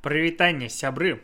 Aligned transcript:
Привитание, 0.00 0.68
сябры! 0.68 1.20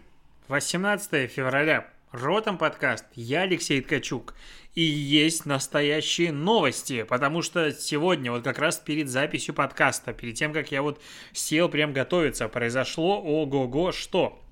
18 0.48 1.30
февраля. 1.30 1.88
Ротом 2.10 2.58
подкаст. 2.58 3.04
Я 3.14 3.42
Алексей 3.42 3.80
Ткачук. 3.80 4.34
И 4.74 4.82
есть 4.82 5.46
настоящие 5.46 6.32
новости, 6.32 7.04
потому 7.04 7.40
что 7.42 7.70
сегодня, 7.70 8.32
вот 8.32 8.42
как 8.42 8.58
раз 8.58 8.78
перед 8.78 9.08
записью 9.08 9.54
подкаста, 9.54 10.12
перед 10.12 10.34
тем, 10.34 10.52
как 10.52 10.72
я 10.72 10.82
вот 10.82 11.00
сел 11.32 11.68
прям 11.68 11.92
готовиться, 11.92 12.48
произошло 12.48 13.22
ого-го 13.22 13.92
что. 13.92 14.42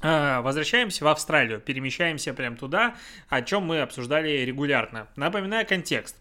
А, 0.00 0.40
возвращаемся 0.40 1.04
в 1.04 1.08
Австралию, 1.08 1.60
перемещаемся 1.60 2.32
прям 2.32 2.56
туда, 2.56 2.96
о 3.28 3.42
чем 3.42 3.64
мы 3.64 3.82
обсуждали 3.82 4.30
регулярно. 4.30 5.08
Напоминаю 5.14 5.66
контекст. 5.66 6.16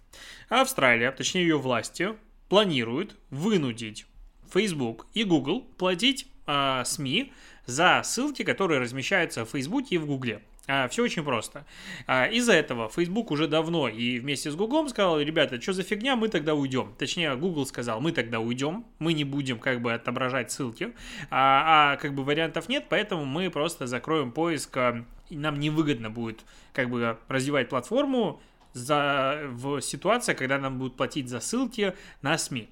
Австралия, 0.50 1.14
точнее 1.14 1.44
ее 1.44 1.58
власти, 1.58 2.10
планируют 2.50 3.16
вынудить 3.30 4.06
Facebook 4.52 5.08
и 5.14 5.24
Google 5.24 5.62
платить 5.78 6.28
э, 6.48 6.84
СМИ 6.86 7.32
за 7.66 8.02
ссылки, 8.04 8.44
которые 8.44 8.80
размещаются 8.80 9.46
в 9.46 9.50
Фейсбуке 9.50 9.96
и 9.96 9.98
в 9.98 10.06
Гугле. 10.06 10.42
А, 10.68 10.88
все 10.88 11.04
очень 11.04 11.24
просто. 11.24 11.66
А, 12.08 12.28
из-за 12.28 12.54
этого 12.54 12.88
Facebook 12.88 13.32
уже 13.32 13.48
давно 13.48 13.88
и 13.88 14.20
вместе 14.20 14.52
с 14.52 14.56
Гуглом 14.56 14.90
сказал, 14.90 15.20
ребята, 15.20 15.60
что 15.60 15.74
за 15.74 15.84
фигня, 15.84 16.16
мы 16.16 16.30
тогда 16.30 16.54
уйдем. 16.54 16.94
Точнее, 16.98 17.36
Google 17.36 17.66
сказал, 17.66 18.00
мы 18.00 18.12
тогда 18.12 18.40
уйдем, 18.40 18.86
мы 19.00 19.14
не 19.14 19.24
будем 19.24 19.60
как 19.60 19.82
бы 19.82 19.94
отображать 19.94 20.52
ссылки, 20.52 20.94
а, 21.30 21.94
а 21.94 21.98
как 21.98 22.14
бы 22.14 22.24
вариантов 22.24 22.70
нет, 22.70 22.86
поэтому 22.90 23.26
мы 23.26 23.50
просто 23.50 23.88
закроем 23.88 24.32
поиск, 24.32 24.78
а, 24.78 25.04
и 25.30 25.36
нам 25.36 25.60
невыгодно 25.60 26.10
будет 26.10 26.42
как 26.74 26.90
бы 26.90 27.18
развивать 27.28 27.70
платформу 27.70 28.42
за, 28.74 29.42
в 29.50 29.82
ситуации, 29.82 30.34
когда 30.34 30.58
нам 30.60 30.78
будут 30.78 30.96
платить 30.96 31.28
за 31.28 31.40
ссылки 31.40 31.94
на 32.22 32.38
СМИ. 32.38 32.70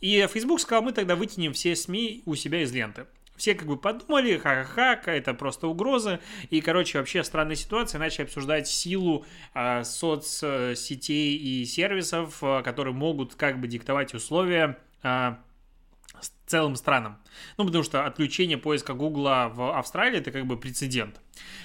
И 0.00 0.26
Facebook 0.32 0.60
сказал, 0.60 0.82
мы 0.82 0.92
тогда 0.92 1.16
вытянем 1.16 1.52
все 1.52 1.74
СМИ 1.74 2.22
у 2.26 2.34
себя 2.34 2.62
из 2.62 2.72
ленты. 2.72 3.06
Все 3.38 3.54
как 3.54 3.68
бы 3.68 3.76
подумали, 3.76 4.36
ха-ха-ха, 4.36 5.12
это 5.12 5.32
просто 5.32 5.68
угроза. 5.68 6.20
И, 6.50 6.60
короче, 6.60 6.98
вообще 6.98 7.22
странная 7.22 7.56
ситуация. 7.56 7.98
Начали 8.00 8.24
обсуждать 8.24 8.68
силу 8.68 9.24
э, 9.54 9.84
соцсетей 9.84 11.36
и 11.36 11.64
сервисов, 11.64 12.42
э, 12.42 12.62
которые 12.62 12.94
могут 12.94 13.36
как 13.36 13.60
бы 13.60 13.68
диктовать 13.68 14.12
условия 14.12 14.76
э, 15.04 15.36
целым 16.48 16.76
странам. 16.76 17.18
Ну, 17.56 17.64
потому 17.64 17.84
что 17.84 18.04
отключение 18.04 18.58
поиска 18.58 18.94
Гугла 18.94 19.50
в 19.54 19.76
Австралии 19.78 20.18
это 20.18 20.30
как 20.30 20.46
бы 20.46 20.56
прецедент. 20.56 21.20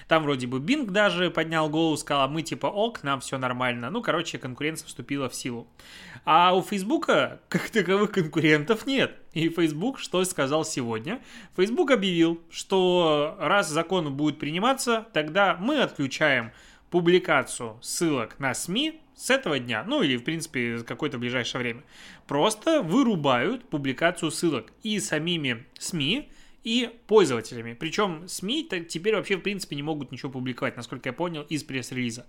Там 0.08 0.24
вроде 0.24 0.48
бы 0.48 0.60
Bing 0.60 0.90
даже 0.92 1.32
поднял 1.32 1.70
голову, 1.70 1.98
сказал, 1.98 2.24
«А 2.24 2.28
мы 2.28 2.42
типа 2.42 2.68
ок, 2.68 3.04
нам 3.04 3.22
все 3.22 3.38
нормально. 3.38 3.90
Ну, 3.90 4.02
короче, 4.02 4.38
конкуренция 4.38 4.88
вступила 4.88 5.30
в 5.30 5.36
силу. 5.36 5.68
А 6.26 6.56
у 6.56 6.62
Фейсбука 6.62 7.42
как 7.50 7.70
таковых 7.70 8.12
конкурентов 8.12 8.86
нет. 8.86 9.18
И 9.34 9.50
Facebook 9.50 10.00
что 10.00 10.24
сказал 10.26 10.64
сегодня? 10.66 11.22
Facebook 11.56 11.92
объявил, 11.92 12.42
что 12.50 13.36
раз 13.40 13.70
закон 13.70 14.14
будет 14.14 14.40
приниматься, 14.40 15.08
тогда 15.14 15.58
мы 15.60 15.82
отключаем 15.82 16.52
публикацию 16.90 17.80
ссылок 17.82 18.40
на 18.40 18.54
СМИ 18.54 19.02
с 19.16 19.30
этого 19.30 19.60
дня, 19.60 19.84
ну 19.88 20.02
или, 20.02 20.18
в 20.18 20.24
принципе, 20.24 20.80
какое-то 20.84 21.18
ближайшее 21.18 21.62
время, 21.62 21.84
просто 22.28 22.82
вырубают 22.82 23.68
публикацию 23.70 24.32
ссылок 24.32 24.72
и 24.84 25.00
самими 25.00 25.66
СМИ, 25.78 26.30
и 26.64 26.90
пользователями. 27.08 27.74
Причем 27.74 28.28
СМИ 28.28 28.70
теперь 28.88 29.16
вообще, 29.16 29.36
в 29.36 29.42
принципе, 29.42 29.76
не 29.76 29.84
могут 29.84 30.12
ничего 30.12 30.32
публиковать, 30.32 30.78
насколько 30.78 31.10
я 31.10 31.14
понял, 31.14 31.44
из 31.44 31.64
пресс-релиза. 31.64 32.26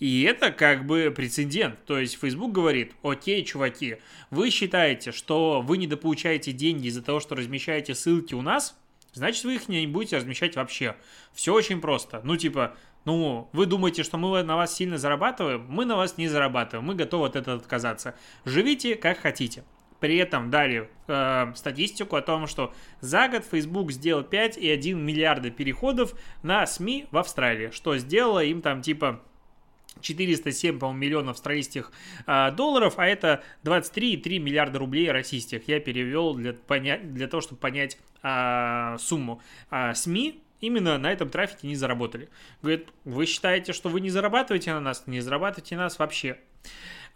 И 0.00 0.22
это 0.22 0.50
как 0.50 0.86
бы 0.86 1.12
прецедент. 1.14 1.84
То 1.84 1.98
есть 1.98 2.18
Facebook 2.18 2.52
говорит, 2.52 2.92
окей, 3.02 3.44
чуваки, 3.44 3.98
вы 4.30 4.50
считаете, 4.50 5.12
что 5.12 5.60
вы 5.60 5.76
недополучаете 5.76 6.52
деньги 6.52 6.86
из-за 6.88 7.02
того, 7.02 7.20
что 7.20 7.34
размещаете 7.34 7.94
ссылки 7.94 8.34
у 8.34 8.42
нас, 8.42 8.78
значит, 9.14 9.44
вы 9.44 9.54
их 9.54 9.68
не 9.68 9.86
будете 9.86 10.16
размещать 10.16 10.56
вообще. 10.56 10.96
Все 11.32 11.54
очень 11.54 11.80
просто. 11.80 12.20
Ну, 12.24 12.36
типа, 12.36 12.76
ну, 13.04 13.48
вы 13.52 13.66
думаете, 13.66 14.02
что 14.02 14.18
мы 14.18 14.42
на 14.42 14.56
вас 14.56 14.74
сильно 14.74 14.98
зарабатываем? 14.98 15.66
Мы 15.68 15.84
на 15.84 15.96
вас 15.96 16.16
не 16.16 16.28
зарабатываем, 16.28 16.86
мы 16.86 16.94
готовы 16.94 17.26
от 17.26 17.36
этого 17.36 17.56
отказаться. 17.58 18.14
Живите 18.44 18.96
как 18.96 19.18
хотите. 19.18 19.64
При 20.00 20.16
этом 20.16 20.50
дали 20.50 20.90
э, 21.06 21.52
статистику 21.54 22.16
о 22.16 22.22
том, 22.22 22.46
что 22.46 22.74
за 23.00 23.28
год 23.28 23.44
Facebook 23.50 23.90
сделал 23.92 24.22
5,1 24.22 24.92
миллиарда 24.94 25.50
переходов 25.50 26.14
на 26.42 26.66
СМИ 26.66 27.06
в 27.10 27.16
Австралии, 27.16 27.70
что 27.70 27.96
сделало 27.96 28.44
им 28.44 28.60
там 28.60 28.82
типа 28.82 29.22
407, 30.00 30.78
по-моему, 30.78 30.98
миллионов 30.98 31.30
австралийских 31.32 31.92
э, 32.26 32.50
долларов, 32.52 32.94
а 32.98 33.06
это 33.06 33.42
23,3 33.64 34.38
миллиарда 34.38 34.78
рублей 34.78 35.10
российских. 35.10 35.68
Я 35.68 35.80
перевел 35.80 36.34
для, 36.34 36.52
понять, 36.52 37.12
для 37.14 37.28
того, 37.28 37.40
чтобы 37.40 37.60
понять 37.60 37.98
э, 38.22 38.96
сумму. 38.98 39.40
Э, 39.70 39.94
СМИ 39.94 40.42
именно 40.60 40.98
на 40.98 41.12
этом 41.12 41.28
трафике 41.28 41.66
не 41.66 41.76
заработали. 41.76 42.28
Говорит, 42.62 42.88
вы 43.04 43.26
считаете, 43.26 43.72
что 43.72 43.88
вы 43.88 44.00
не 44.00 44.10
зарабатываете 44.10 44.72
на 44.72 44.80
нас? 44.80 45.04
Не 45.06 45.20
зарабатываете 45.20 45.76
на 45.76 45.84
нас 45.84 45.98
вообще. 45.98 46.38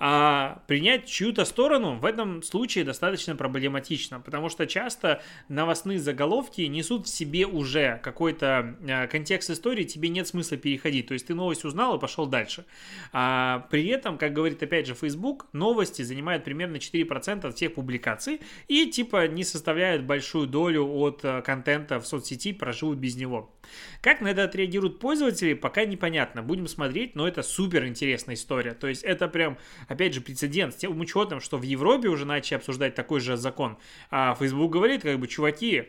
А 0.00 0.62
принять 0.68 1.06
чью-то 1.06 1.44
сторону 1.44 1.98
в 1.98 2.04
этом 2.04 2.42
случае 2.44 2.84
достаточно 2.84 3.34
проблематично, 3.34 4.20
потому 4.20 4.48
что 4.48 4.64
часто 4.66 5.22
новостные 5.48 5.98
заголовки 5.98 6.60
несут 6.62 7.06
в 7.06 7.08
себе 7.08 7.46
уже 7.46 7.98
какой-то 8.02 8.76
э, 8.86 9.08
контекст 9.08 9.50
истории, 9.50 9.82
тебе 9.82 10.08
нет 10.08 10.28
смысла 10.28 10.56
переходить. 10.56 11.08
То 11.08 11.14
есть 11.14 11.26
ты 11.26 11.34
новость 11.34 11.64
узнал 11.64 11.96
и 11.96 12.00
пошел 12.00 12.26
дальше. 12.26 12.64
А 13.12 13.66
при 13.70 13.86
этом, 13.88 14.18
как 14.18 14.32
говорит 14.32 14.62
опять 14.62 14.86
же 14.86 14.94
Facebook, 14.94 15.46
новости 15.52 16.02
занимают 16.02 16.44
примерно 16.44 16.76
4% 16.76 17.48
от 17.48 17.56
всех 17.56 17.74
публикаций 17.74 18.40
и 18.68 18.86
типа 18.86 19.26
не 19.26 19.42
составляют 19.42 20.04
большую 20.04 20.46
долю 20.46 20.86
от 20.86 21.24
э, 21.24 21.42
контента 21.42 21.98
в 21.98 22.06
соцсети, 22.06 22.52
проживут 22.52 22.98
без 22.98 23.16
него. 23.16 23.52
Как 24.00 24.20
на 24.20 24.28
это 24.28 24.44
отреагируют 24.44 24.98
пользователи, 24.98 25.54
пока 25.54 25.84
непонятно. 25.84 26.42
Будем 26.42 26.66
смотреть, 26.68 27.14
но 27.14 27.26
это 27.26 27.42
супер 27.42 27.86
интересная 27.86 28.34
история. 28.34 28.74
То 28.74 28.86
есть 28.86 29.02
это 29.02 29.28
прям 29.28 29.58
опять 29.88 30.14
же, 30.14 30.20
прецедент 30.20 30.74
с 30.74 30.76
тем 30.76 30.98
учетом, 31.00 31.40
что 31.40 31.58
в 31.58 31.62
Европе 31.62 32.08
уже 32.08 32.24
начали 32.24 32.56
обсуждать 32.56 32.94
такой 32.94 33.20
же 33.20 33.36
закон. 33.36 33.78
А 34.10 34.34
Facebook 34.34 34.72
говорит, 34.72 35.02
как 35.02 35.18
бы, 35.18 35.26
чуваки, 35.26 35.84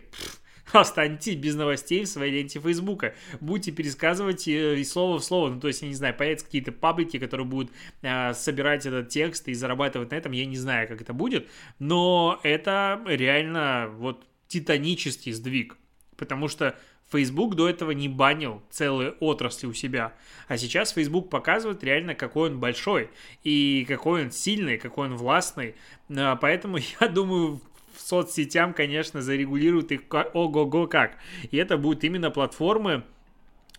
останьтесь 0.71 1.35
без 1.35 1.55
новостей 1.55 2.03
в 2.05 2.07
своей 2.07 2.31
ленте 2.31 2.59
Фейсбука. 2.59 3.15
Будете 3.39 3.71
пересказывать 3.71 4.47
э, 4.47 4.79
и 4.79 4.83
слово 4.83 5.19
в 5.19 5.23
слово. 5.23 5.49
Ну, 5.49 5.59
то 5.59 5.67
есть, 5.67 5.81
я 5.81 5.87
не 5.87 5.95
знаю, 5.95 6.15
появятся 6.15 6.45
какие-то 6.45 6.71
паблики, 6.71 7.19
которые 7.19 7.45
будут 7.45 7.71
э, 8.01 8.33
собирать 8.33 8.85
этот 8.85 9.09
текст 9.09 9.47
и 9.47 9.53
зарабатывать 9.53 10.11
на 10.11 10.15
этом. 10.15 10.31
Я 10.31 10.45
не 10.45 10.57
знаю, 10.57 10.87
как 10.87 11.01
это 11.01 11.13
будет. 11.13 11.47
Но 11.79 12.39
это 12.43 13.01
реально 13.05 13.89
вот 13.93 14.25
титанический 14.47 15.31
сдвиг. 15.31 15.77
Потому 16.19 16.49
что 16.49 16.75
Facebook 17.11 17.55
до 17.55 17.67
этого 17.67 17.91
не 17.91 18.07
банил 18.07 18.61
целые 18.69 19.11
отрасли 19.19 19.65
у 19.65 19.73
себя. 19.73 20.13
А 20.47 20.57
сейчас 20.57 20.91
Facebook 20.91 21.29
показывает 21.29 21.83
реально, 21.83 22.13
какой 22.13 22.49
он 22.51 22.59
большой 22.59 23.09
и 23.43 23.85
какой 23.87 24.25
он 24.25 24.31
сильный, 24.31 24.77
какой 24.77 25.07
он 25.07 25.15
властный. 25.15 25.75
А, 26.15 26.35
поэтому 26.35 26.77
я 27.01 27.07
думаю, 27.07 27.61
соцсетям, 27.97 28.73
конечно, 28.73 29.21
зарегулируют 29.21 29.91
их 29.91 30.01
ого-го 30.11 30.87
как. 30.87 31.17
И 31.49 31.57
это 31.57 31.77
будут 31.77 32.03
именно 32.03 32.29
платформы, 32.29 33.03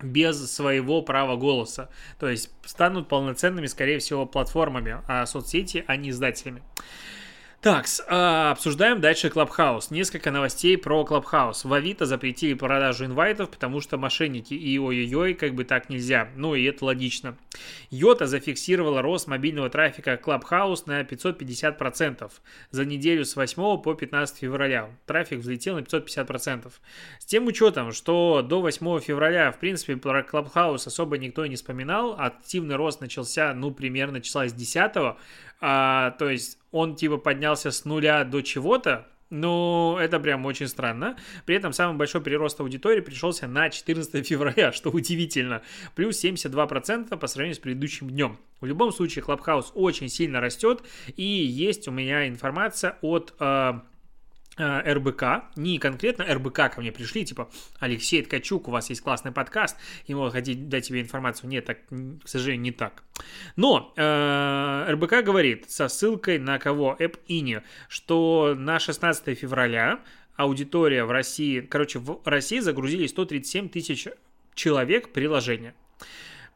без 0.02 0.50
своего 0.50 1.02
права 1.02 1.36
голоса. 1.36 1.90
То 2.18 2.28
есть 2.28 2.50
станут 2.64 3.08
полноценными, 3.08 3.66
скорее 3.66 3.98
всего, 3.98 4.26
платформами, 4.26 5.02
а 5.06 5.26
соцсети, 5.26 5.84
а 5.86 5.96
не 5.96 6.10
издателями. 6.10 6.62
Так, 7.62 7.84
а, 8.08 8.52
обсуждаем 8.52 9.02
дальше 9.02 9.28
Clubhouse. 9.28 9.88
Несколько 9.90 10.30
новостей 10.30 10.78
про 10.78 11.02
Clubhouse. 11.06 11.68
В 11.68 11.74
Авито 11.74 12.06
запретили 12.06 12.54
продажу 12.54 13.04
инвайтов, 13.04 13.50
потому 13.50 13.82
что 13.82 13.98
мошенники 13.98 14.54
и 14.54 14.78
ой-ой-ой, 14.78 15.34
как 15.34 15.54
бы 15.54 15.64
так 15.64 15.90
нельзя. 15.90 16.30
Ну 16.36 16.54
и 16.54 16.64
это 16.64 16.86
логично. 16.86 17.36
Йота 17.90 18.26
зафиксировала 18.26 19.02
рост 19.02 19.26
мобильного 19.26 19.68
трафика 19.68 20.14
Clubhouse 20.14 20.84
на 20.86 21.02
550% 21.02 22.32
за 22.70 22.84
неделю 22.86 23.26
с 23.26 23.36
8 23.36 23.82
по 23.82 23.92
15 23.92 24.38
февраля. 24.38 24.88
Трафик 25.04 25.40
взлетел 25.40 25.74
на 25.74 25.80
550%. 25.80 26.72
С 27.18 27.26
тем 27.26 27.46
учетом, 27.46 27.92
что 27.92 28.40
до 28.40 28.62
8 28.62 29.00
февраля, 29.00 29.52
в 29.52 29.58
принципе, 29.58 29.98
про 29.98 30.22
Clubhouse 30.22 30.86
особо 30.86 31.18
никто 31.18 31.44
не 31.44 31.56
вспоминал, 31.56 32.16
активный 32.18 32.76
рост 32.76 33.02
начался, 33.02 33.52
ну, 33.52 33.70
примерно 33.70 34.22
числа 34.22 34.48
с 34.48 34.54
10 34.54 35.18
а, 35.60 36.12
то 36.12 36.28
есть 36.30 36.58
он 36.70 36.96
типа 36.96 37.18
поднялся 37.18 37.70
с 37.70 37.84
нуля 37.84 38.24
до 38.24 38.42
чего-то, 38.42 39.06
ну, 39.30 39.96
это 39.96 40.18
прям 40.18 40.44
очень 40.44 40.66
странно. 40.66 41.16
При 41.46 41.54
этом 41.54 41.72
самый 41.72 41.96
большой 41.96 42.20
прирост 42.20 42.58
аудитории 42.60 43.00
пришелся 43.00 43.46
на 43.46 43.70
14 43.70 44.26
февраля, 44.26 44.72
что 44.72 44.90
удивительно. 44.90 45.62
Плюс 45.94 46.22
72% 46.22 47.16
по 47.16 47.26
сравнению 47.28 47.54
с 47.54 47.60
предыдущим 47.60 48.10
днем. 48.10 48.38
В 48.60 48.66
любом 48.66 48.92
случае, 48.92 49.24
Clubhouse 49.24 49.66
очень 49.74 50.08
сильно 50.08 50.40
растет. 50.40 50.82
И 51.16 51.22
есть 51.22 51.86
у 51.86 51.92
меня 51.92 52.26
информация 52.26 52.98
от 53.02 53.32
Э, 53.38 53.80
РБК, 54.60 55.44
не 55.56 55.78
конкретно 55.78 56.24
РБК 56.24 56.74
ко 56.74 56.80
мне 56.80 56.92
пришли, 56.92 57.24
типа, 57.24 57.50
Алексей 57.78 58.22
Ткачук, 58.22 58.68
у 58.68 58.70
вас 58.70 58.90
есть 58.90 59.00
классный 59.00 59.32
подкаст, 59.32 59.76
и 60.06 60.14
мы 60.14 60.30
хотим 60.30 60.68
дать 60.68 60.86
тебе 60.86 61.00
информацию. 61.00 61.48
Нет, 61.48 61.64
так, 61.64 61.78
к 61.88 62.28
сожалению, 62.28 62.62
не 62.62 62.72
так. 62.72 63.02
Но 63.56 63.92
э, 63.96 64.86
РБК 64.90 65.24
говорит 65.24 65.70
со 65.70 65.88
ссылкой 65.88 66.38
на 66.38 66.58
кого? 66.58 66.96
App 66.98 67.18
Ini, 67.28 67.62
что 67.88 68.54
на 68.56 68.78
16 68.78 69.38
февраля 69.38 70.00
аудитория 70.36 71.04
в 71.04 71.10
России, 71.10 71.60
короче, 71.60 71.98
в 71.98 72.20
России 72.24 72.60
загрузили 72.60 73.06
137 73.06 73.68
тысяч 73.68 74.08
человек 74.54 75.12
приложение. 75.12 75.74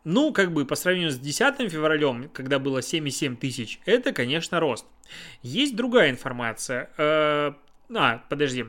Ну, 0.05 0.33
как 0.33 0.53
бы 0.53 0.67
по 0.67 0.75
сравнению 0.75 1.11
с 1.11 1.19
10 1.19 1.71
февралем, 1.71 2.29
когда 2.29 2.59
было 2.59 2.79
7,7 2.79 3.37
тысяч, 3.37 3.81
это, 3.87 4.13
конечно, 4.13 4.61
рост. 4.61 4.85
Есть 5.43 5.77
другая 5.77 6.11
информация. 6.11 6.91
А, 7.93 8.23
подожди. 8.29 8.67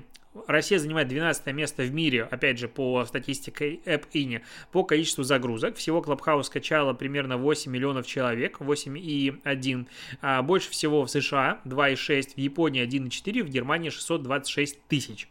Россия 0.48 0.80
занимает 0.80 1.08
12 1.08 1.46
место 1.54 1.84
в 1.84 1.94
мире, 1.94 2.24
опять 2.24 2.60
же, 2.60 2.68
по 2.68 3.06
статистике 3.06 3.80
AppInnie, 3.86 4.42
по 4.72 4.84
количеству 4.84 5.24
загрузок. 5.24 5.78
Всего 5.78 6.02
Clubhouse 6.02 6.44
скачало 6.44 6.94
примерно 6.94 7.38
8 7.38 7.72
миллионов 7.72 8.06
человек, 8.06 8.60
8,1. 8.60 9.88
А 10.22 10.42
больше 10.42 10.70
всего 10.72 11.06
в 11.06 11.10
США 11.10 11.62
2,6, 11.66 12.36
в 12.36 12.38
Японии 12.38 12.86
1,4, 12.86 13.44
в 13.44 13.50
Германии 13.50 13.90
626 13.90 14.82
тысяч. 14.88 15.30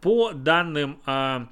По 0.00 0.32
данным 0.32 0.98
а, 1.04 1.48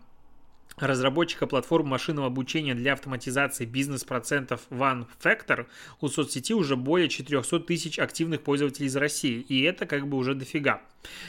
разработчика 0.80 1.46
платформы 1.46 1.90
машинного 1.90 2.26
обучения 2.26 2.74
для 2.74 2.94
автоматизации 2.94 3.64
бизнес-процентов 3.64 4.62
OneFactor, 4.70 5.66
у 6.00 6.08
соцсети 6.08 6.54
уже 6.54 6.76
более 6.76 7.08
400 7.08 7.60
тысяч 7.60 7.98
активных 7.98 8.42
пользователей 8.42 8.86
из 8.86 8.96
России, 8.96 9.40
и 9.40 9.62
это 9.62 9.86
как 9.86 10.08
бы 10.08 10.16
уже 10.16 10.34
дофига. 10.34 10.82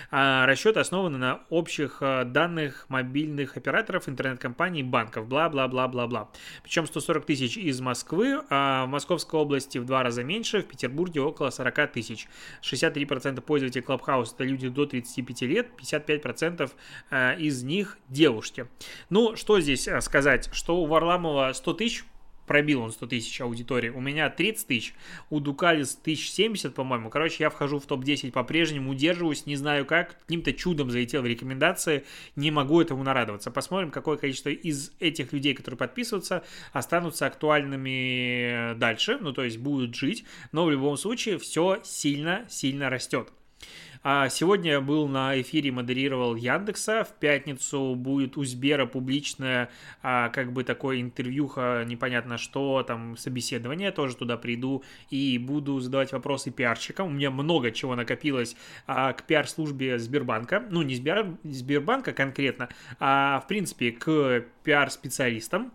А 0.09 0.45
расчет 0.45 0.77
основан 0.77 1.17
на 1.17 1.41
общих 1.49 1.97
а, 2.01 2.25
данных 2.25 2.85
мобильных 2.89 3.57
операторов, 3.57 4.09
интернет-компаний, 4.09 4.83
банков, 4.83 5.27
бла-бла-бла-бла-бла. 5.27 6.29
Причем 6.63 6.85
140 6.85 7.25
тысяч 7.25 7.57
из 7.57 7.79
Москвы, 7.79 8.41
а 8.49 8.85
в 8.85 8.89
Московской 8.89 9.39
области 9.39 9.77
в 9.77 9.85
два 9.85 10.03
раза 10.03 10.23
меньше, 10.23 10.61
в 10.61 10.65
Петербурге 10.65 11.21
около 11.21 11.49
40 11.49 11.91
тысяч. 11.91 12.27
63% 12.61 13.39
пользователей 13.41 13.83
Clubhouse 13.83 14.33
это 14.33 14.43
люди 14.43 14.67
до 14.67 14.85
35 14.85 15.41
лет, 15.43 15.67
55% 15.79 16.71
а, 17.09 17.33
из 17.33 17.63
них 17.63 17.97
девушки. 18.09 18.67
Ну, 19.09 19.35
что 19.41 19.59
здесь 19.59 19.87
а, 19.87 19.99
сказать? 20.01 20.49
Что 20.53 20.77
у 20.77 20.85
Варламова 20.85 21.51
100 21.53 21.73
тысяч 21.73 22.05
пробил 22.45 22.81
он 22.81 22.91
100 22.91 23.07
тысяч 23.07 23.41
аудитории. 23.41 23.89
У 23.89 23.99
меня 23.99 24.29
30 24.29 24.67
тысяч, 24.67 24.93
у 25.31 25.39
Дукалис 25.39 25.97
1070, 25.99 26.75
по-моему. 26.75 27.09
Короче, 27.09 27.37
я 27.39 27.49
вхожу 27.49 27.79
в 27.79 27.87
топ-10 27.87 28.31
по-прежнему, 28.31 28.91
удерживаюсь, 28.91 29.47
не 29.47 29.55
знаю 29.55 29.85
как, 29.85 30.19
каким-то 30.19 30.53
чудом 30.53 30.91
залетел 30.91 31.23
в 31.23 31.25
рекомендации, 31.25 32.03
не 32.35 32.51
могу 32.51 32.81
этому 32.81 33.03
нарадоваться. 33.03 33.49
Посмотрим, 33.49 33.89
какое 33.89 34.17
количество 34.17 34.49
из 34.49 34.91
этих 34.99 35.33
людей, 35.33 35.55
которые 35.55 35.77
подписываются, 35.77 36.43
останутся 36.71 37.25
актуальными 37.25 38.77
дальше, 38.77 39.17
ну, 39.19 39.33
то 39.33 39.43
есть 39.43 39.57
будут 39.57 39.95
жить, 39.95 40.25
но 40.51 40.65
в 40.65 40.71
любом 40.71 40.97
случае 40.97 41.39
все 41.39 41.79
сильно-сильно 41.83 42.91
растет. 42.91 43.31
А 44.03 44.29
сегодня 44.29 44.71
я 44.71 44.81
был 44.81 45.07
на 45.07 45.39
эфире, 45.41 45.71
модерировал 45.71 46.35
Яндекса. 46.35 47.03
В 47.03 47.13
пятницу 47.19 47.93
будет 47.95 48.35
у 48.35 48.43
Сбера 48.43 48.87
публичное, 48.87 49.69
а, 50.01 50.29
как 50.29 50.53
бы 50.53 50.63
такое 50.63 51.01
интервьюха, 51.01 51.83
непонятно 51.85 52.39
что, 52.39 52.81
там, 52.81 53.15
собеседование. 53.15 53.91
Тоже 53.91 54.15
туда 54.15 54.37
приду 54.37 54.83
и 55.11 55.37
буду 55.37 55.79
задавать 55.79 56.13
вопросы 56.13 56.49
пиарщикам. 56.49 57.07
У 57.07 57.11
меня 57.11 57.29
много 57.29 57.71
чего 57.71 57.95
накопилось 57.95 58.55
а, 58.87 59.13
к 59.13 59.23
пиар-службе 59.27 59.99
Сбербанка. 59.99 60.65
Ну, 60.71 60.81
не 60.81 60.95
Сбер, 60.95 61.37
Сбербанка 61.43 62.11
конкретно, 62.11 62.69
а, 62.99 63.39
в 63.41 63.47
принципе, 63.47 63.91
к 63.91 64.45
пиар-специалистам 64.63 65.71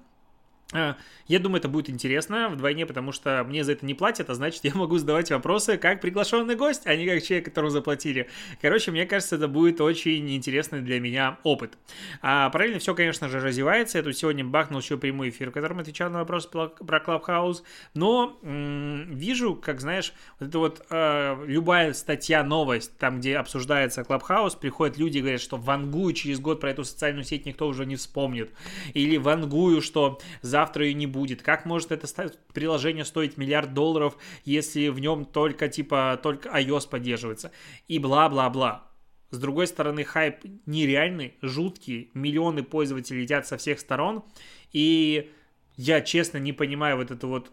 я 0.73 1.39
думаю, 1.39 1.61
это 1.61 1.69
будет 1.69 1.89
интересно 1.89 2.49
вдвойне, 2.49 2.87
потому 2.87 3.13
что 3.13 3.45
мне 3.47 3.63
за 3.63 3.73
это 3.73 3.87
не 3.87 3.95
платят, 3.95 4.31
а 4.31 4.35
значит, 4.35 4.65
я 4.65 4.75
могу 4.75 4.99
задавать 4.99 5.31
вопросы 5.31 5.77
как 5.77 6.01
приглашенный 6.01 6.57
гость, 6.57 6.87
а 6.87 6.97
не 6.97 7.07
как 7.07 7.23
человек, 7.23 7.45
которому 7.45 7.71
заплатили. 7.71 8.29
Короче, 8.61 8.91
мне 8.91 9.07
кажется, 9.07 9.37
это 9.37 9.47
будет 9.47 9.81
очень 9.81 10.35
интересный 10.35 10.81
для 10.81 10.99
меня 10.99 11.39
опыт. 11.45 11.79
А 12.21 12.51
параллельно 12.51 12.81
все, 12.81 12.95
конечно 12.97 13.29
же, 13.29 13.39
развивается. 13.39 13.99
Я 13.99 14.05
тут 14.05 14.17
сегодня 14.17 14.45
бахнул 14.45 14.81
еще 14.81 14.97
прямой 14.97 15.29
эфир, 15.29 15.51
в 15.51 15.53
котором 15.53 15.79
отвечал 15.79 16.11
на 16.11 16.19
вопрос 16.19 16.47
про 16.47 16.73
Clubhouse. 16.99 17.63
Но 17.95 18.37
м- 18.43 19.15
вижу, 19.15 19.55
как, 19.55 19.81
знаешь, 19.81 20.13
вот 20.41 20.49
это 20.49 20.59
вот 20.59 20.85
э, 20.91 21.45
любая 21.47 21.93
статья, 21.93 22.43
новость, 22.43 22.97
там, 22.99 23.19
где 23.19 23.37
обсуждается 23.37 24.03
Clubhouse, 24.03 24.59
приходят 24.59 24.99
люди 24.99 25.19
и 25.19 25.21
говорят, 25.21 25.41
что 25.41 25.57
вангую 25.57 26.13
через 26.13 26.41
год 26.41 26.61
про 26.61 26.71
эту 26.71 26.85
социальную 26.85 27.25
сеть 27.25 27.47
никто 27.47 27.69
уже 27.69 27.87
не 27.87 27.95
вспомнит. 27.95 28.51
Или 28.95 29.17
вангую, 29.17 29.81
что 29.81 30.19
за 30.43 30.56
завтра 30.57 30.87
ее 30.87 30.95
не 30.95 31.07
будет. 31.07 31.43
Как 31.43 31.67
может 31.67 31.93
это 31.93 32.07
приложение 32.55 33.05
стоить 33.05 33.37
миллиард 33.37 33.75
долларов, 33.75 34.17
если 34.47 34.89
в 34.89 34.99
нем 34.99 35.27
только 35.27 35.69
типа 35.69 36.19
только 36.23 36.49
iOS 36.49 36.89
поддерживается? 36.89 37.53
И 37.89 37.99
бла-бла-бла. 37.99 38.91
С 39.31 39.39
другой 39.39 39.67
стороны, 39.67 40.03
хайп 40.03 40.37
нереальный, 40.65 41.35
жуткий, 41.43 42.11
миллионы 42.15 42.63
пользователей 42.63 43.23
летят 43.23 43.47
со 43.47 43.59
всех 43.59 43.79
сторон, 43.81 44.25
и 44.73 45.31
я 45.77 46.01
честно 46.01 46.39
не 46.39 46.55
понимаю 46.55 46.97
вот 46.97 47.11
это 47.11 47.27
вот 47.27 47.51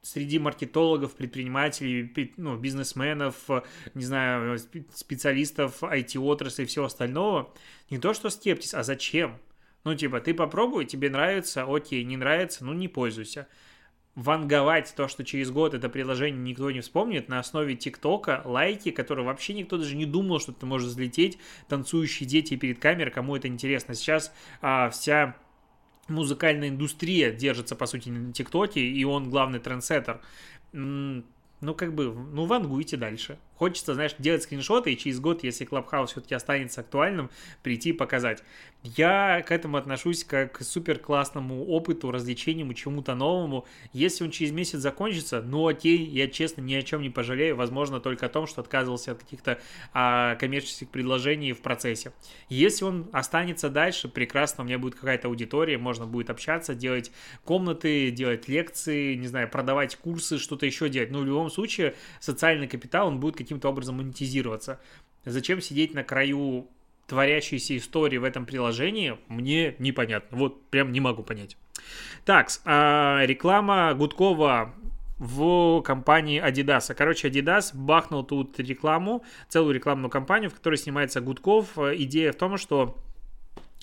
среди 0.00 0.38
маркетологов, 0.38 1.14
предпринимателей, 1.14 2.32
ну, 2.38 2.56
бизнесменов, 2.56 3.34
не 3.92 4.04
знаю, 4.04 4.58
специалистов 4.94 5.82
IT-отрасли 5.82 6.62
и 6.62 6.66
всего 6.66 6.86
остального, 6.86 7.52
не 7.90 7.98
то 7.98 8.14
что 8.14 8.30
скептиз, 8.30 8.72
а 8.72 8.82
зачем? 8.82 9.36
Ну, 9.86 9.94
типа, 9.94 10.18
ты 10.18 10.34
попробуй, 10.34 10.84
тебе 10.84 11.08
нравится, 11.10 11.64
окей, 11.64 12.02
не 12.02 12.16
нравится, 12.16 12.64
ну, 12.64 12.72
не 12.72 12.88
пользуйся. 12.88 13.46
Ванговать 14.16 14.92
то, 14.96 15.06
что 15.06 15.22
через 15.22 15.52
год 15.52 15.74
это 15.74 15.88
приложение 15.88 16.42
никто 16.42 16.68
не 16.72 16.80
вспомнит, 16.80 17.28
на 17.28 17.38
основе 17.38 17.76
ТикТока, 17.76 18.42
лайки, 18.44 18.90
которые 18.90 19.24
вообще 19.24 19.54
никто 19.54 19.78
даже 19.78 19.94
не 19.94 20.04
думал, 20.04 20.40
что 20.40 20.50
ты 20.50 20.66
можешь 20.66 20.88
взлететь, 20.88 21.38
танцующие 21.68 22.28
дети 22.28 22.56
перед 22.56 22.80
камерой, 22.80 23.12
кому 23.12 23.36
это 23.36 23.46
интересно. 23.46 23.94
Сейчас 23.94 24.32
а, 24.60 24.90
вся 24.90 25.36
музыкальная 26.08 26.70
индустрия 26.70 27.30
держится, 27.30 27.76
по 27.76 27.86
сути, 27.86 28.08
на 28.08 28.32
ТикТоке, 28.32 28.80
и 28.80 29.04
он 29.04 29.30
главный 29.30 29.60
трендсеттер. 29.60 30.20
Ну, 31.66 31.74
как 31.74 31.92
бы, 31.96 32.14
ну, 32.14 32.44
вангуйте 32.44 32.96
дальше. 32.96 33.40
Хочется, 33.56 33.94
знаешь, 33.94 34.14
делать 34.18 34.42
скриншоты, 34.42 34.92
и 34.92 34.96
через 34.96 35.18
год, 35.18 35.42
если 35.42 35.66
Clubhouse 35.66 36.08
все-таки 36.08 36.34
останется 36.34 36.82
актуальным, 36.82 37.28
прийти 37.64 37.88
и 37.88 37.92
показать. 37.92 38.44
Я 38.82 39.42
к 39.42 39.50
этому 39.50 39.78
отношусь 39.78 40.22
как 40.22 40.58
к 40.58 40.62
супер 40.62 40.98
классному 40.98 41.66
опыту, 41.66 42.12
развлечению, 42.12 42.72
чему-то 42.74 43.14
новому. 43.14 43.66
Если 43.92 44.22
он 44.22 44.30
через 44.30 44.52
месяц 44.52 44.78
закончится, 44.78 45.42
ну 45.42 45.66
окей, 45.66 45.98
я 45.98 46.28
честно 46.28 46.60
ни 46.60 46.74
о 46.74 46.82
чем 46.82 47.02
не 47.02 47.10
пожалею, 47.10 47.56
возможно, 47.56 47.98
только 47.98 48.26
о 48.26 48.28
том, 48.28 48.46
что 48.46 48.60
отказывался 48.60 49.12
от 49.12 49.24
каких-то 49.24 49.58
а, 49.92 50.36
коммерческих 50.36 50.88
предложений 50.90 51.54
в 51.54 51.62
процессе. 51.62 52.12
Если 52.48 52.84
он 52.84 53.08
останется 53.12 53.70
дальше, 53.70 54.08
прекрасно, 54.08 54.62
у 54.62 54.66
меня 54.66 54.78
будет 54.78 54.94
какая-то 54.94 55.28
аудитория, 55.28 55.78
можно 55.78 56.06
будет 56.06 56.30
общаться, 56.30 56.74
делать 56.74 57.10
комнаты, 57.44 58.10
делать 58.10 58.46
лекции, 58.46 59.14
не 59.14 59.26
знаю, 59.26 59.50
продавать 59.50 59.96
курсы, 59.96 60.38
что-то 60.38 60.66
еще 60.66 60.88
делать. 60.88 61.10
Но 61.10 61.20
в 61.20 61.24
любом 61.24 61.50
случае, 61.56 61.94
социальный 62.20 62.68
капитал, 62.68 63.08
он 63.08 63.20
будет 63.20 63.36
каким-то 63.36 63.68
образом 63.68 63.96
монетизироваться. 63.96 64.80
Зачем 65.24 65.60
сидеть 65.60 65.94
на 65.94 66.04
краю 66.04 66.68
творящейся 67.06 67.76
истории 67.76 68.18
в 68.18 68.24
этом 68.24 68.46
приложении, 68.46 69.16
мне 69.28 69.74
непонятно. 69.78 70.38
Вот 70.38 70.66
прям 70.70 70.92
не 70.92 71.00
могу 71.00 71.22
понять. 71.22 71.56
Так, 72.24 72.48
а, 72.64 73.22
реклама 73.24 73.94
Гудкова 73.94 74.74
в 75.18 75.80
компании 75.82 76.42
Adidas. 76.42 76.94
Короче, 76.94 77.28
Adidas 77.28 77.70
бахнул 77.74 78.24
тут 78.24 78.58
рекламу, 78.58 79.24
целую 79.48 79.74
рекламную 79.74 80.10
кампанию, 80.10 80.50
в 80.50 80.54
которой 80.54 80.76
снимается 80.76 81.20
Гудков. 81.20 81.78
Идея 81.78 82.32
в 82.32 82.36
том, 82.36 82.58
что 82.58 82.96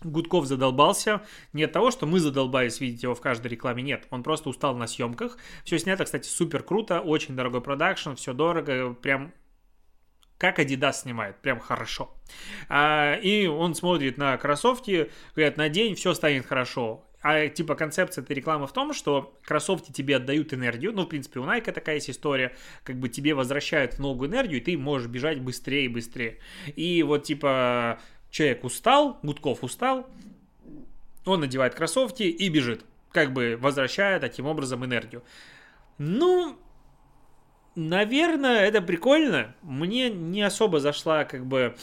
Гудков 0.01 0.45
задолбался. 0.45 1.21
Не 1.53 1.63
от 1.63 1.71
того, 1.71 1.91
что 1.91 2.05
мы 2.05 2.19
задолбались 2.19 2.79
видеть 2.79 3.03
его 3.03 3.15
в 3.15 3.21
каждой 3.21 3.47
рекламе, 3.47 3.83
нет. 3.83 4.07
Он 4.09 4.23
просто 4.23 4.49
устал 4.49 4.75
на 4.75 4.87
съемках. 4.87 5.37
Все 5.63 5.79
снято, 5.79 6.05
кстати, 6.05 6.27
супер 6.27 6.63
круто, 6.63 6.99
очень 7.01 7.35
дорогой 7.35 7.61
продакшн, 7.61 8.13
все 8.13 8.33
дорого, 8.33 8.93
прям 8.93 9.33
как 10.37 10.59
Adidas 10.59 10.93
снимает, 10.93 11.37
прям 11.37 11.59
хорошо. 11.59 12.13
А, 12.67 13.15
и 13.15 13.47
он 13.47 13.75
смотрит 13.75 14.17
на 14.17 14.35
кроссовки, 14.37 15.09
говорят, 15.35 15.55
на 15.55 15.69
день 15.69 15.95
все 15.95 16.13
станет 16.13 16.45
хорошо. 16.45 17.05
А 17.21 17.47
типа 17.47 17.75
концепция 17.75 18.21
этой 18.21 18.35
рекламы 18.35 18.67
в 18.67 18.73
том, 18.73 18.93
что 18.93 19.39
кроссовки 19.45 19.93
тебе 19.93 20.17
отдают 20.17 20.53
энергию, 20.53 20.91
ну, 20.91 21.03
в 21.03 21.05
принципе, 21.05 21.39
у 21.39 21.45
Nike 21.45 21.71
такая 21.71 21.95
есть 21.95 22.09
история, 22.09 22.53
как 22.83 22.97
бы 22.99 23.07
тебе 23.07 23.33
возвращают 23.33 23.97
новую 23.97 24.29
энергию, 24.29 24.59
и 24.59 24.63
ты 24.63 24.77
можешь 24.77 25.07
бежать 25.07 25.39
быстрее 25.39 25.85
и 25.85 25.87
быстрее. 25.87 26.39
И 26.75 27.01
вот, 27.03 27.23
типа, 27.23 28.01
человек 28.33 28.65
устал, 28.65 29.19
Гудков 29.23 29.63
устал, 29.63 30.09
он 31.23 31.39
надевает 31.39 31.75
кроссовки 31.75 32.23
и 32.23 32.49
бежит, 32.49 32.83
как 33.11 33.31
бы 33.31 33.57
возвращая 33.61 34.19
таким 34.19 34.47
образом 34.47 34.83
энергию. 34.83 35.23
Ну, 35.97 36.57
Наверное, 37.75 38.65
это 38.67 38.81
прикольно. 38.81 39.55
Мне 39.63 40.09
не 40.09 40.43
особо 40.43 40.79
зашла, 40.79 41.23
как 41.23 41.45
бы... 41.45 41.75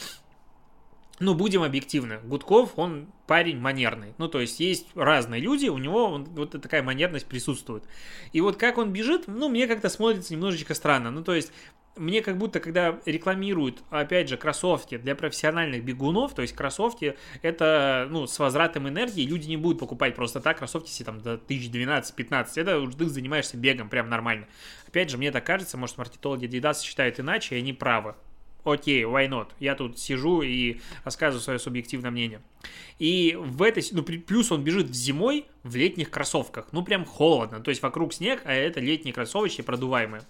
Ну, 1.19 1.35
будем 1.35 1.63
объективны. 1.63 2.19
Гудков, 2.23 2.79
он 2.79 3.11
парень 3.27 3.59
манерный. 3.59 4.13
Ну, 4.17 4.27
то 4.27 4.39
есть 4.39 4.59
есть 4.59 4.87
разные 4.95 5.41
люди, 5.41 5.67
у 5.67 5.77
него 5.77 6.17
вот 6.17 6.59
такая 6.61 6.81
манерность 6.81 7.27
присутствует. 7.27 7.83
И 8.31 8.41
вот 8.41 8.55
как 8.55 8.77
он 8.77 8.91
бежит, 8.91 9.27
ну, 9.27 9.49
мне 9.49 9.67
как-то 9.67 9.89
смотрится 9.89 10.33
немножечко 10.33 10.73
странно. 10.73 11.11
Ну, 11.11 11.23
то 11.23 11.35
есть 11.35 11.51
мне 11.95 12.21
как 12.21 12.37
будто, 12.37 12.59
когда 12.59 12.99
рекламируют, 13.05 13.83
опять 13.89 14.29
же, 14.29 14.37
кроссовки 14.37 14.97
для 14.97 15.15
профессиональных 15.15 15.83
бегунов, 15.83 16.33
то 16.33 16.41
есть 16.41 16.55
кроссовки, 16.55 17.17
это, 17.41 18.07
ну, 18.09 18.27
с 18.27 18.39
возвратом 18.39 18.87
энергии, 18.87 19.25
люди 19.25 19.47
не 19.47 19.57
будут 19.57 19.79
покупать 19.79 20.15
просто 20.15 20.39
так 20.39 20.57
кроссовки 20.57 20.89
себе 20.89 21.05
там 21.05 21.21
до 21.21 21.35
1012-15, 21.35 22.47
это 22.55 22.79
уже 22.79 22.95
ты 22.95 23.05
занимаешься 23.07 23.57
бегом 23.57 23.89
прям 23.89 24.09
нормально. 24.09 24.47
Опять 24.87 25.09
же, 25.09 25.17
мне 25.17 25.31
так 25.31 25.45
кажется, 25.45 25.77
может, 25.77 25.97
мартитологи 25.97 26.45
Adidas 26.45 26.81
считают 26.81 27.19
иначе, 27.19 27.55
и 27.55 27.59
они 27.59 27.73
правы 27.73 28.15
окей, 28.63 29.03
why 29.03 29.27
not? 29.27 29.49
Я 29.59 29.75
тут 29.75 29.99
сижу 29.99 30.41
и 30.41 30.79
рассказываю 31.03 31.41
свое 31.41 31.59
субъективное 31.59 32.11
мнение. 32.11 32.41
И 32.99 33.35
в 33.39 33.63
этой, 33.63 33.83
ну, 33.91 34.03
плюс 34.03 34.51
он 34.51 34.63
бежит 34.63 34.93
зимой 34.93 35.45
в 35.63 35.75
летних 35.75 36.11
кроссовках. 36.11 36.67
Ну, 36.71 36.83
прям 36.83 37.05
холодно. 37.05 37.59
То 37.59 37.69
есть 37.69 37.81
вокруг 37.81 38.13
снег, 38.13 38.41
а 38.45 38.53
это 38.53 38.79
летние 38.79 39.13
кроссовочки 39.13 39.61
продуваемые. 39.61 40.23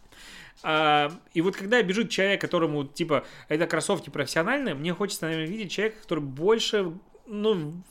А, 0.63 1.11
и 1.33 1.41
вот 1.41 1.55
когда 1.55 1.81
бежит 1.81 2.09
человек, 2.09 2.39
которому, 2.41 2.85
типа, 2.85 3.25
это 3.50 3.67
кроссовки 3.67 4.09
профессиональные, 4.09 4.75
мне 4.75 4.93
хочется, 4.93 5.25
наверное, 5.25 5.47
видеть 5.47 5.71
человека, 5.71 6.01
который 6.01 6.23
больше, 6.23 6.93
ну, 7.25 7.83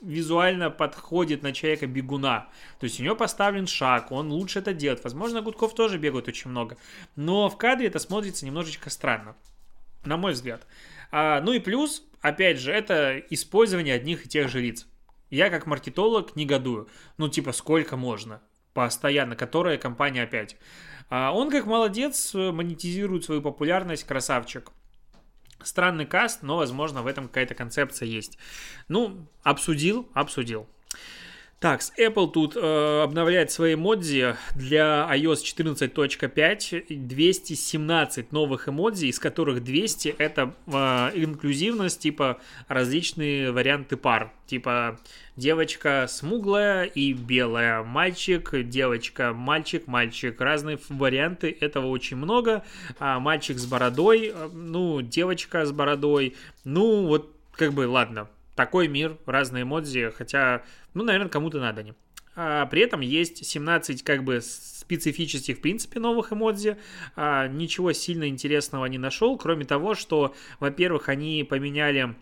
визуально 0.00 0.70
подходит 0.70 1.42
на 1.42 1.52
человека 1.52 1.86
бегуна. 1.86 2.48
То 2.80 2.84
есть 2.84 3.00
у 3.00 3.02
него 3.02 3.16
поставлен 3.16 3.66
шаг, 3.66 4.10
он 4.12 4.32
лучше 4.32 4.58
это 4.58 4.74
делает. 4.74 5.04
Возможно, 5.04 5.42
Гудков 5.42 5.74
тоже 5.74 5.98
бегает 5.98 6.28
очень 6.28 6.50
много. 6.50 6.76
Но 7.16 7.48
в 7.48 7.56
кадре 7.56 7.86
это 7.86 7.98
смотрится 7.98 8.44
немножечко 8.44 8.90
странно 8.90 9.36
на 10.06 10.16
мой 10.16 10.32
взгляд. 10.32 10.66
А, 11.10 11.40
ну 11.40 11.52
и 11.52 11.58
плюс, 11.58 12.02
опять 12.20 12.58
же, 12.58 12.72
это 12.72 13.18
использование 13.30 13.94
одних 13.94 14.26
и 14.26 14.28
тех 14.28 14.48
же 14.48 14.60
лиц. 14.60 14.86
Я 15.30 15.50
как 15.50 15.66
маркетолог 15.66 16.36
негодую. 16.36 16.88
Ну, 17.18 17.28
типа, 17.28 17.52
сколько 17.52 17.96
можно? 17.96 18.40
Постоянно. 18.72 19.36
Которая 19.36 19.78
компания 19.78 20.22
опять? 20.22 20.56
А 21.10 21.32
он 21.32 21.50
как 21.50 21.66
молодец 21.66 22.34
монетизирует 22.34 23.24
свою 23.24 23.42
популярность, 23.42 24.04
красавчик. 24.04 24.70
Странный 25.62 26.06
каст, 26.06 26.42
но, 26.42 26.56
возможно, 26.56 27.02
в 27.02 27.06
этом 27.06 27.28
какая-то 27.28 27.54
концепция 27.54 28.06
есть. 28.06 28.38
Ну, 28.88 29.26
обсудил, 29.42 30.08
обсудил. 30.14 30.68
Так, 31.64 31.80
Apple 31.98 32.30
тут 32.30 32.56
э, 32.56 33.00
обновляет 33.02 33.50
свои 33.50 33.72
эмодзи 33.72 34.36
для 34.54 35.08
iOS 35.10 35.38
14.5, 35.56 36.84
217 36.90 38.32
новых 38.32 38.68
эмодзи, 38.68 39.06
из 39.06 39.18
которых 39.18 39.64
200 39.64 40.08
это 40.18 40.52
э, 40.66 40.72
инклюзивность, 41.14 42.00
типа 42.00 42.38
различные 42.68 43.50
варианты 43.50 43.96
пар, 43.96 44.30
типа 44.46 45.00
девочка 45.36 46.04
смуглая 46.06 46.84
и 46.84 47.14
белая, 47.14 47.82
мальчик, 47.82 48.50
девочка, 48.68 49.32
мальчик, 49.32 49.86
мальчик, 49.86 50.38
разные 50.42 50.78
варианты, 50.90 51.56
этого 51.58 51.86
очень 51.86 52.18
много, 52.18 52.62
а 52.98 53.18
мальчик 53.20 53.58
с 53.58 53.64
бородой, 53.64 54.34
э, 54.34 54.50
ну, 54.52 55.00
девочка 55.00 55.64
с 55.64 55.72
бородой, 55.72 56.36
ну, 56.64 57.06
вот 57.06 57.34
как 57.56 57.72
бы, 57.72 57.88
ладно, 57.88 58.28
такой 58.54 58.88
мир, 58.88 59.16
разные 59.26 59.62
эмодзи, 59.62 60.12
хотя, 60.16 60.62
ну, 60.94 61.04
наверное, 61.04 61.28
кому-то 61.28 61.60
надо 61.60 61.80
они. 61.80 61.94
А 62.36 62.66
при 62.66 62.82
этом 62.82 63.00
есть 63.00 63.44
17 63.44 64.02
как 64.02 64.24
бы 64.24 64.40
специфических, 64.40 65.58
в 65.58 65.60
принципе, 65.60 66.00
новых 66.00 66.32
эмодзи. 66.32 66.76
А, 67.14 67.46
ничего 67.46 67.92
сильно 67.92 68.28
интересного 68.28 68.86
не 68.86 68.98
нашел, 68.98 69.36
кроме 69.36 69.64
того, 69.64 69.94
что, 69.94 70.34
во-первых, 70.58 71.08
они 71.08 71.46
поменяли 71.48 72.16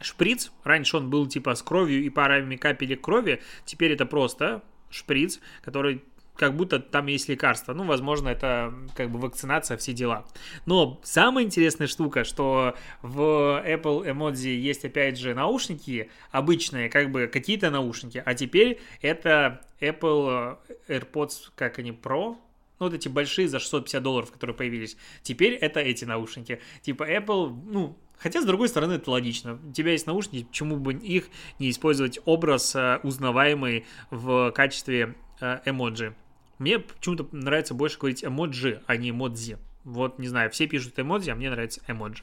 шприц. 0.00 0.52
Раньше 0.64 0.96
он 0.98 1.10
был 1.10 1.26
типа 1.26 1.54
с 1.54 1.62
кровью 1.62 2.04
и 2.04 2.10
парами 2.10 2.56
капелек 2.56 3.00
крови. 3.00 3.42
Теперь 3.64 3.92
это 3.92 4.04
просто 4.04 4.62
шприц, 4.90 5.40
который 5.62 6.02
как 6.36 6.56
будто 6.56 6.78
там 6.80 7.06
есть 7.06 7.28
лекарство. 7.28 7.72
Ну, 7.72 7.84
возможно, 7.84 8.28
это 8.28 8.74
как 8.96 9.10
бы 9.10 9.18
вакцинация, 9.18 9.76
все 9.76 9.92
дела. 9.92 10.24
Но 10.66 11.00
самая 11.02 11.44
интересная 11.44 11.86
штука, 11.86 12.24
что 12.24 12.74
в 13.02 13.20
Apple 13.64 14.06
Emoji 14.10 14.54
есть, 14.56 14.84
опять 14.84 15.18
же, 15.18 15.34
наушники 15.34 16.10
обычные, 16.30 16.88
как 16.88 17.10
бы 17.10 17.26
какие-то 17.26 17.70
наушники, 17.70 18.22
а 18.24 18.34
теперь 18.34 18.80
это 19.00 19.66
Apple 19.80 20.58
AirPods, 20.88 21.50
как 21.54 21.78
они, 21.78 21.90
Pro, 21.90 22.36
ну, 22.78 22.86
вот 22.86 22.94
эти 22.94 23.08
большие 23.08 23.46
за 23.46 23.60
650 23.60 24.02
долларов, 24.02 24.32
которые 24.32 24.56
появились. 24.56 24.96
Теперь 25.22 25.54
это 25.54 25.78
эти 25.78 26.04
наушники. 26.04 26.60
Типа 26.82 27.08
Apple, 27.08 27.56
ну, 27.66 27.96
Хотя, 28.18 28.40
с 28.40 28.44
другой 28.44 28.68
стороны, 28.68 28.94
это 28.94 29.10
логично. 29.10 29.58
У 29.68 29.72
тебя 29.72 29.92
есть 29.92 30.06
наушники, 30.06 30.44
почему 30.44 30.76
бы 30.76 30.94
их 30.94 31.28
не 31.58 31.70
использовать 31.70 32.20
образ 32.24 32.76
э, 32.76 33.00
узнаваемый 33.02 33.84
в 34.10 34.52
качестве 34.52 35.16
э, 35.40 35.58
эмоджи. 35.64 36.14
Мне 36.62 36.78
почему-то 36.78 37.26
нравится 37.32 37.74
больше 37.74 37.98
говорить 37.98 38.24
эмоджи, 38.24 38.82
а 38.86 38.96
не 38.96 39.10
эмодзи. 39.10 39.58
Вот, 39.82 40.20
не 40.20 40.28
знаю, 40.28 40.48
все 40.50 40.68
пишут 40.68 40.96
эмодзи, 40.96 41.30
а 41.30 41.34
мне 41.34 41.50
нравится 41.50 41.80
эмоджи. 41.88 42.22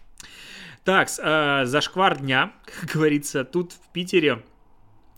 Так, 0.85 1.09
э, 1.17 1.65
зашквар 1.65 2.19
дня, 2.19 2.53
как 2.79 2.91
говорится, 2.91 3.43
тут 3.43 3.73
в 3.73 3.91
Питере 3.91 4.41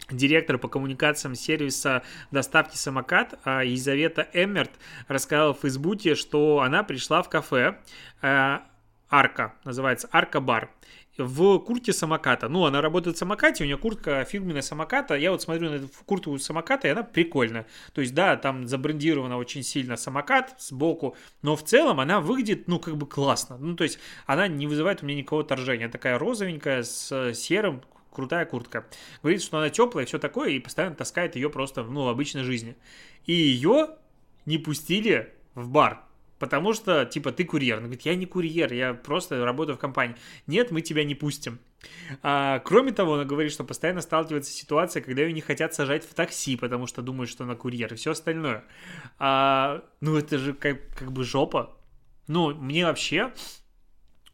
директор 0.10 0.58
по 0.58 0.68
коммуникациям 0.68 1.36
сервиса 1.36 2.02
доставки 2.32 2.78
самокат 2.78 3.40
э, 3.46 3.62
Елизавета 3.66 4.28
Эммерт 4.34 4.72
рассказала 5.08 5.54
в 5.54 5.60
Фейсбуке, 5.60 6.16
что 6.16 6.62
она 6.62 6.82
пришла 6.82 7.22
в 7.22 7.30
кафе 7.30 7.78
э, 8.24 8.58
Арка, 9.12 9.54
называется 9.64 10.10
Арка 10.12 10.40
Бар 10.40 10.72
в 11.24 11.60
куртке 11.60 11.94
самоката. 11.94 12.50
Ну, 12.50 12.66
она 12.66 12.82
работает 12.82 13.16
в 13.16 13.20
самокате, 13.20 13.64
у 13.64 13.68
нее 13.68 13.78
куртка 13.78 14.24
фирменная 14.26 14.62
самоката. 14.62 15.16
Я 15.16 15.32
вот 15.32 15.42
смотрю 15.42 15.70
на 15.70 15.76
эту 15.76 15.90
куртку 16.06 16.38
самоката, 16.38 16.88
и 16.88 16.92
она 16.92 17.04
прикольная. 17.04 17.68
То 17.94 18.02
есть, 18.02 18.14
да, 18.14 18.36
там 18.36 18.68
забрендирована 18.68 19.38
очень 19.38 19.64
сильно 19.64 19.98
самокат 19.98 20.56
сбоку, 20.60 21.16
но 21.42 21.56
в 21.56 21.64
целом 21.64 22.00
она 22.00 22.22
выглядит, 22.22 22.68
ну, 22.68 22.80
как 22.80 22.98
бы 22.98 23.08
классно. 23.08 23.58
Ну, 23.58 23.76
то 23.76 23.84
есть, 23.84 24.00
она 24.26 24.48
не 24.48 24.68
вызывает 24.68 25.04
у 25.04 25.06
меня 25.06 25.20
никакого 25.20 25.44
торжения. 25.44 25.90
Такая 25.90 26.18
розовенькая, 26.18 26.84
с 26.84 27.34
серым, 27.34 27.82
крутая 28.12 28.46
куртка. 28.46 28.86
Говорит, 29.22 29.42
что 29.42 29.58
она 29.58 29.70
теплая 29.70 30.06
и 30.06 30.08
все 30.08 30.20
такое, 30.20 30.50
и 30.50 30.60
постоянно 30.60 30.96
таскает 30.96 31.36
ее 31.36 31.50
просто, 31.50 31.84
ну, 31.84 32.06
в 32.06 32.10
обычной 32.10 32.44
жизни. 32.44 32.76
И 33.26 33.34
ее 33.34 33.90
не 34.46 34.58
пустили 34.58 35.34
в 35.56 35.70
бар. 35.70 36.04
Потому 36.42 36.74
что, 36.74 37.06
типа, 37.06 37.32
ты 37.32 37.46
курьер. 37.46 37.76
Она 37.78 37.84
говорит, 37.84 38.02
я 38.02 38.16
не 38.16 38.26
курьер, 38.26 38.74
я 38.74 38.96
просто 38.96 39.46
работаю 39.46 39.78
в 39.78 39.80
компании. 39.80 40.16
Нет, 40.48 40.72
мы 40.72 40.82
тебя 40.82 41.04
не 41.04 41.14
пустим. 41.14 41.60
А, 42.24 42.58
кроме 42.66 42.92
того, 42.92 43.14
она 43.14 43.26
говорит, 43.26 43.52
что 43.52 43.64
постоянно 43.64 44.02
сталкивается 44.02 44.52
ситуация, 44.52 45.04
когда 45.04 45.22
ее 45.22 45.34
не 45.34 45.42
хотят 45.42 45.76
сажать 45.76 46.04
в 46.04 46.16
такси, 46.16 46.58
потому 46.58 46.88
что 46.88 47.04
думают, 47.04 47.30
что 47.30 47.44
она 47.44 47.54
курьер 47.54 47.94
и 47.94 47.96
все 47.96 48.14
остальное. 48.14 48.64
А, 49.20 49.84
ну, 50.00 50.18
это 50.18 50.40
же 50.40 50.56
как, 50.56 50.80
как 50.96 51.12
бы 51.12 51.24
жопа. 51.24 51.78
Ну, 52.26 52.56
мне 52.56 52.88
вообще 52.88 53.32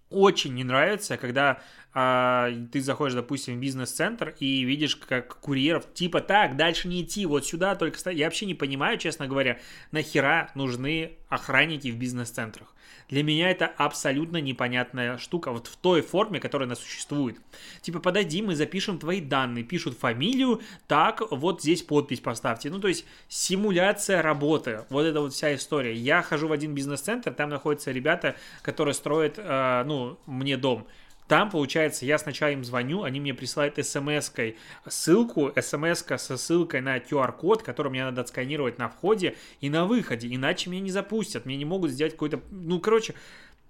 очень 0.09 0.53
не 0.53 0.63
нравится, 0.63 1.17
когда 1.17 1.61
ты 1.94 2.82
заходишь, 2.82 3.15
допустим, 3.15 3.56
в 3.56 3.60
бизнес-центр 3.60 4.36
и 4.39 4.63
видишь, 4.63 4.96
как 4.96 5.39
курьеров, 5.39 5.91
типа, 5.94 6.22
так, 6.22 6.56
дальше 6.56 6.88
не 6.88 7.01
идти, 7.01 7.25
вот 7.25 7.46
сюда 7.46 7.75
только. 7.75 8.12
Я 8.12 8.25
вообще 8.25 8.46
не 8.46 8.53
понимаю, 8.53 8.98
честно 8.98 9.27
говоря, 9.27 9.60
нахера 9.91 10.51
нужны 10.53 11.17
охранники 11.29 11.89
в 11.89 11.98
бизнес-центрах. 11.98 12.74
Для 13.10 13.24
меня 13.24 13.50
это 13.50 13.65
абсолютно 13.65 14.38
непонятная 14.38 15.17
штука, 15.17 15.51
вот 15.51 15.67
в 15.67 15.77
той 15.77 16.01
форме, 16.01 16.39
которая 16.39 16.67
она 16.67 16.75
существует. 16.75 17.38
Типа, 17.82 18.00
подойди, 18.00 18.41
мы 18.41 18.56
запишем 18.56 19.00
твои 19.00 19.22
данные, 19.22 19.63
пишут 19.63 19.98
фамилию, 19.98 20.62
так, 20.88 21.22
вот 21.32 21.62
здесь 21.62 21.84
подпись 21.84 22.20
поставьте. 22.20 22.70
Ну, 22.70 22.79
то 22.79 22.89
есть, 22.89 23.06
симуляция 23.29 24.22
работы, 24.22 24.84
вот 24.89 25.03
это 25.03 25.22
вот 25.22 25.34
вся 25.34 25.56
история. 25.56 25.94
Я 25.94 26.22
хожу 26.22 26.50
в 26.50 26.51
один 26.51 26.74
бизнес-центр, 26.74 27.34
там 27.34 27.50
находятся 27.50 27.91
ребята, 27.91 28.36
которые 28.62 28.94
строят, 28.94 29.36
э, 29.38 29.84
ну, 29.86 30.20
мне 30.25 30.58
дом. 30.58 30.86
Там, 31.27 31.50
получается, 31.50 32.05
я 32.05 32.17
сначала 32.17 32.51
им 32.51 32.63
звоню, 32.63 33.03
они 33.03 33.19
мне 33.19 33.34
присылают 33.34 33.75
смс-кой 33.77 34.57
ссылку, 34.88 35.51
смс 35.62 36.03
со 36.17 36.38
ссылкой 36.38 36.81
на 36.81 36.98
QR-код, 36.98 37.63
который 37.63 37.89
мне 37.89 38.05
надо 38.05 38.22
отсканировать 38.22 38.77
на 38.77 38.88
входе 38.88 39.36
и 39.60 39.69
на 39.69 39.86
выходе, 39.86 40.34
иначе 40.34 40.69
меня 40.69 40.81
не 40.81 40.91
запустят, 40.91 41.46
мне 41.46 41.57
не 41.57 41.65
могут 41.65 41.91
сделать 41.91 42.13
какой-то, 42.13 42.39
ну, 42.51 42.79
короче, 42.79 43.13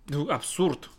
ну, 0.07 0.29
абсурд 0.29 0.89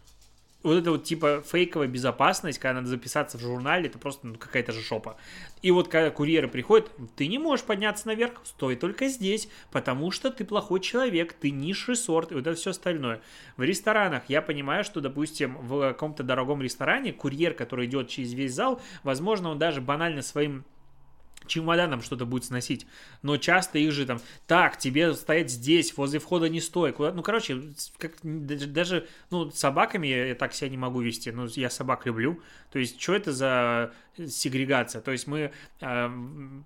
вот 0.63 0.75
это 0.75 0.91
вот 0.91 1.05
типа 1.05 1.43
фейковая 1.47 1.87
безопасность, 1.87 2.59
когда 2.59 2.75
надо 2.75 2.89
записаться 2.89 3.39
в 3.39 3.41
журнале, 3.41 3.87
это 3.87 3.99
просто 3.99 4.27
ну, 4.27 4.35
какая-то 4.35 4.73
же 4.73 4.83
шопа. 4.83 5.17
И 5.63 5.71
вот 5.71 5.89
когда 5.89 6.11
курьеры 6.11 6.49
приходят, 6.49 6.91
ты 7.17 7.29
не 7.29 7.39
можешь 7.39 7.65
подняться 7.65 8.09
наверх, 8.09 8.41
стой 8.45 8.75
только 8.77 9.09
здесь, 9.09 9.49
потому 9.71 10.11
что 10.11 10.31
ты 10.31 10.45
плохой 10.45 10.81
человек, 10.81 11.33
ты 11.33 11.51
низший 11.51 11.97
сорт 11.97 12.33
и 12.33 12.35
вот 12.35 12.47
это 12.47 12.57
все 12.57 12.71
остальное. 12.71 13.21
В 13.57 13.63
ресторанах 13.63 14.25
я 14.29 14.43
понимаю, 14.43 14.83
что, 14.83 15.01
допустим, 15.01 15.57
в 15.59 15.93
каком-то 15.93 16.25
дорогом 16.25 16.61
ресторане 16.61 17.13
курьер, 17.13 17.55
который 17.55 17.87
идет 17.87 18.09
через 18.09 18.33
весь 18.33 18.55
зал, 18.55 18.81
возможно, 19.05 19.51
он 19.51 19.59
даже 19.59 19.81
банально 19.81 20.23
своим 20.23 20.65
чемоданом 21.49 22.03
что-то 22.03 22.27
будет 22.27 22.45
сносить. 22.45 22.87
Но 23.23 23.37
часто 23.37 23.79
их 23.79 23.93
же 23.93 24.07
там, 24.07 24.21
так, 24.47 24.79
тебе 24.79 25.15
стоять 25.15 25.51
здесь, 25.51 25.97
возле 25.97 26.21
входа 26.21 26.49
не 26.49 26.61
стой. 26.61 26.93
Куда... 26.93 27.13
Ну, 27.13 27.23
короче, 27.23 27.63
как, 27.99 28.13
даже, 28.23 29.09
ну, 29.31 29.51
собаками 29.51 30.07
я, 30.07 30.27
я 30.27 30.35
так 30.35 30.55
себя 30.55 30.71
не 30.71 30.77
могу 30.77 31.01
вести. 31.01 31.31
Ну, 31.31 31.47
я 31.47 31.71
собак 31.71 32.07
люблю. 32.07 32.41
То 32.71 32.79
есть, 32.79 33.01
что 33.01 33.15
это 33.15 33.33
за 33.33 33.93
сегрегация. 34.27 35.01
То 35.01 35.13
есть 35.13 35.27
мы 35.27 35.53
э, 35.81 36.11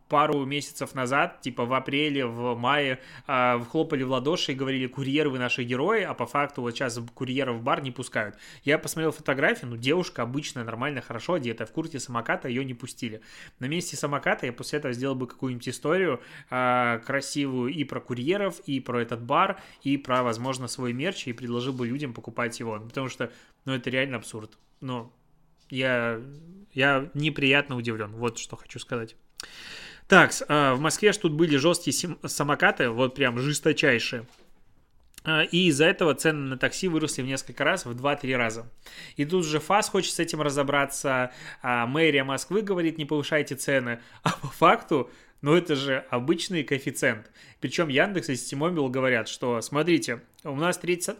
пару 0.09 0.45
месяцев 0.45 0.95
назад, 0.95 1.41
типа 1.41 1.65
в 1.65 1.73
апреле, 1.75 2.27
в 2.27 2.55
мае, 2.57 3.01
э, 3.27 3.61
хлопали 3.71 4.03
в 4.03 4.11
ладоши 4.11 4.53
и 4.53 4.55
говорили, 4.55 4.87
курьеры 4.87 5.31
вы 5.31 5.39
наши 5.39 5.63
герои, 5.63 6.03
а 6.03 6.15
по 6.15 6.27
факту 6.27 6.63
вот 6.63 6.73
сейчас 6.73 6.99
курьеров 7.15 7.57
в 7.57 7.63
бар 7.63 7.83
не 7.83 7.91
пускают. 7.91 8.37
Я 8.65 8.79
посмотрел 8.79 9.13
фотографии, 9.13 9.67
ну 9.67 9.77
девушка 9.77 10.23
обычная, 10.23 10.65
нормально, 10.65 11.01
хорошо 11.01 11.35
одета, 11.35 11.67
в 11.67 11.73
куртке 11.73 11.99
самоката 11.99 12.49
ее 12.49 12.65
не 12.65 12.75
пустили. 12.75 13.21
На 13.59 13.67
месте 13.67 13.97
самоката 13.97 14.47
я 14.47 14.53
после 14.53 14.79
этого 14.79 14.95
сделал 14.95 15.15
бы 15.15 15.27
какую-нибудь 15.27 15.69
историю 15.69 16.21
э, 16.51 17.01
красивую 17.05 17.73
и 17.73 17.85
про 17.85 18.01
курьеров, 18.01 18.61
и 18.61 18.81
про 18.81 19.01
этот 19.01 19.23
бар, 19.23 19.61
и 19.83 19.97
про, 19.97 20.23
возможно, 20.23 20.69
свой 20.69 20.93
мерч, 20.93 21.27
и 21.27 21.33
предложил 21.33 21.73
бы 21.73 21.87
людям 21.87 22.15
покупать 22.15 22.59
его. 22.61 22.79
Потому 22.81 23.09
что, 23.09 23.31
ну 23.65 23.75
это 23.75 23.91
реально 23.91 24.17
абсурд. 24.17 24.59
Ну, 24.81 25.13
я, 25.73 26.21
я 26.73 27.11
неприятно 27.15 27.77
удивлен. 27.77 28.13
Вот 28.13 28.39
что 28.39 28.57
хочу 28.57 28.79
сказать. 28.79 29.17
Так, 30.07 30.33
а, 30.49 30.75
в 30.75 30.81
Москве 30.81 31.13
ж 31.13 31.17
тут 31.17 31.33
были 31.33 31.57
жесткие 31.57 32.17
самокаты, 32.25 32.91
вот 32.91 33.15
прям 33.15 33.39
жесточайшие. 33.39 34.27
А, 35.25 35.43
и 35.43 35.69
из-за 35.69 35.87
этого 35.87 36.15
цены 36.15 36.51
на 36.51 36.59
такси 36.59 36.89
выросли 36.89 37.23
в 37.23 37.27
несколько 37.27 37.65
раз, 37.65 37.87
в 37.87 37.91
2-3 37.91 38.37
раза. 38.37 38.71
И 39.17 39.25
тут 39.25 39.47
же 39.47 39.61
ФАС 39.61 39.89
хочет 39.89 40.13
с 40.13 40.19
этим 40.19 40.43
разобраться, 40.43 41.33
а 41.63 41.87
мэрия 41.87 42.25
Москвы 42.25 42.63
говорит, 42.63 42.99
не 42.99 43.05
повышайте 43.05 43.55
цены. 43.55 44.01
А 44.23 44.31
по 44.33 44.49
факту 44.49 45.11
но 45.43 45.57
это 45.57 45.75
же 45.75 46.05
обычный 46.09 46.63
коэффициент. 46.63 47.31
Причем 47.61 47.89
Яндекс 47.89 48.31
и 48.31 48.37
Ситимобил 48.37 48.89
говорят, 48.89 49.29
что, 49.29 49.61
смотрите, 49.61 50.23
у 50.45 50.55
нас 50.55 50.79
треть, 50.79 51.11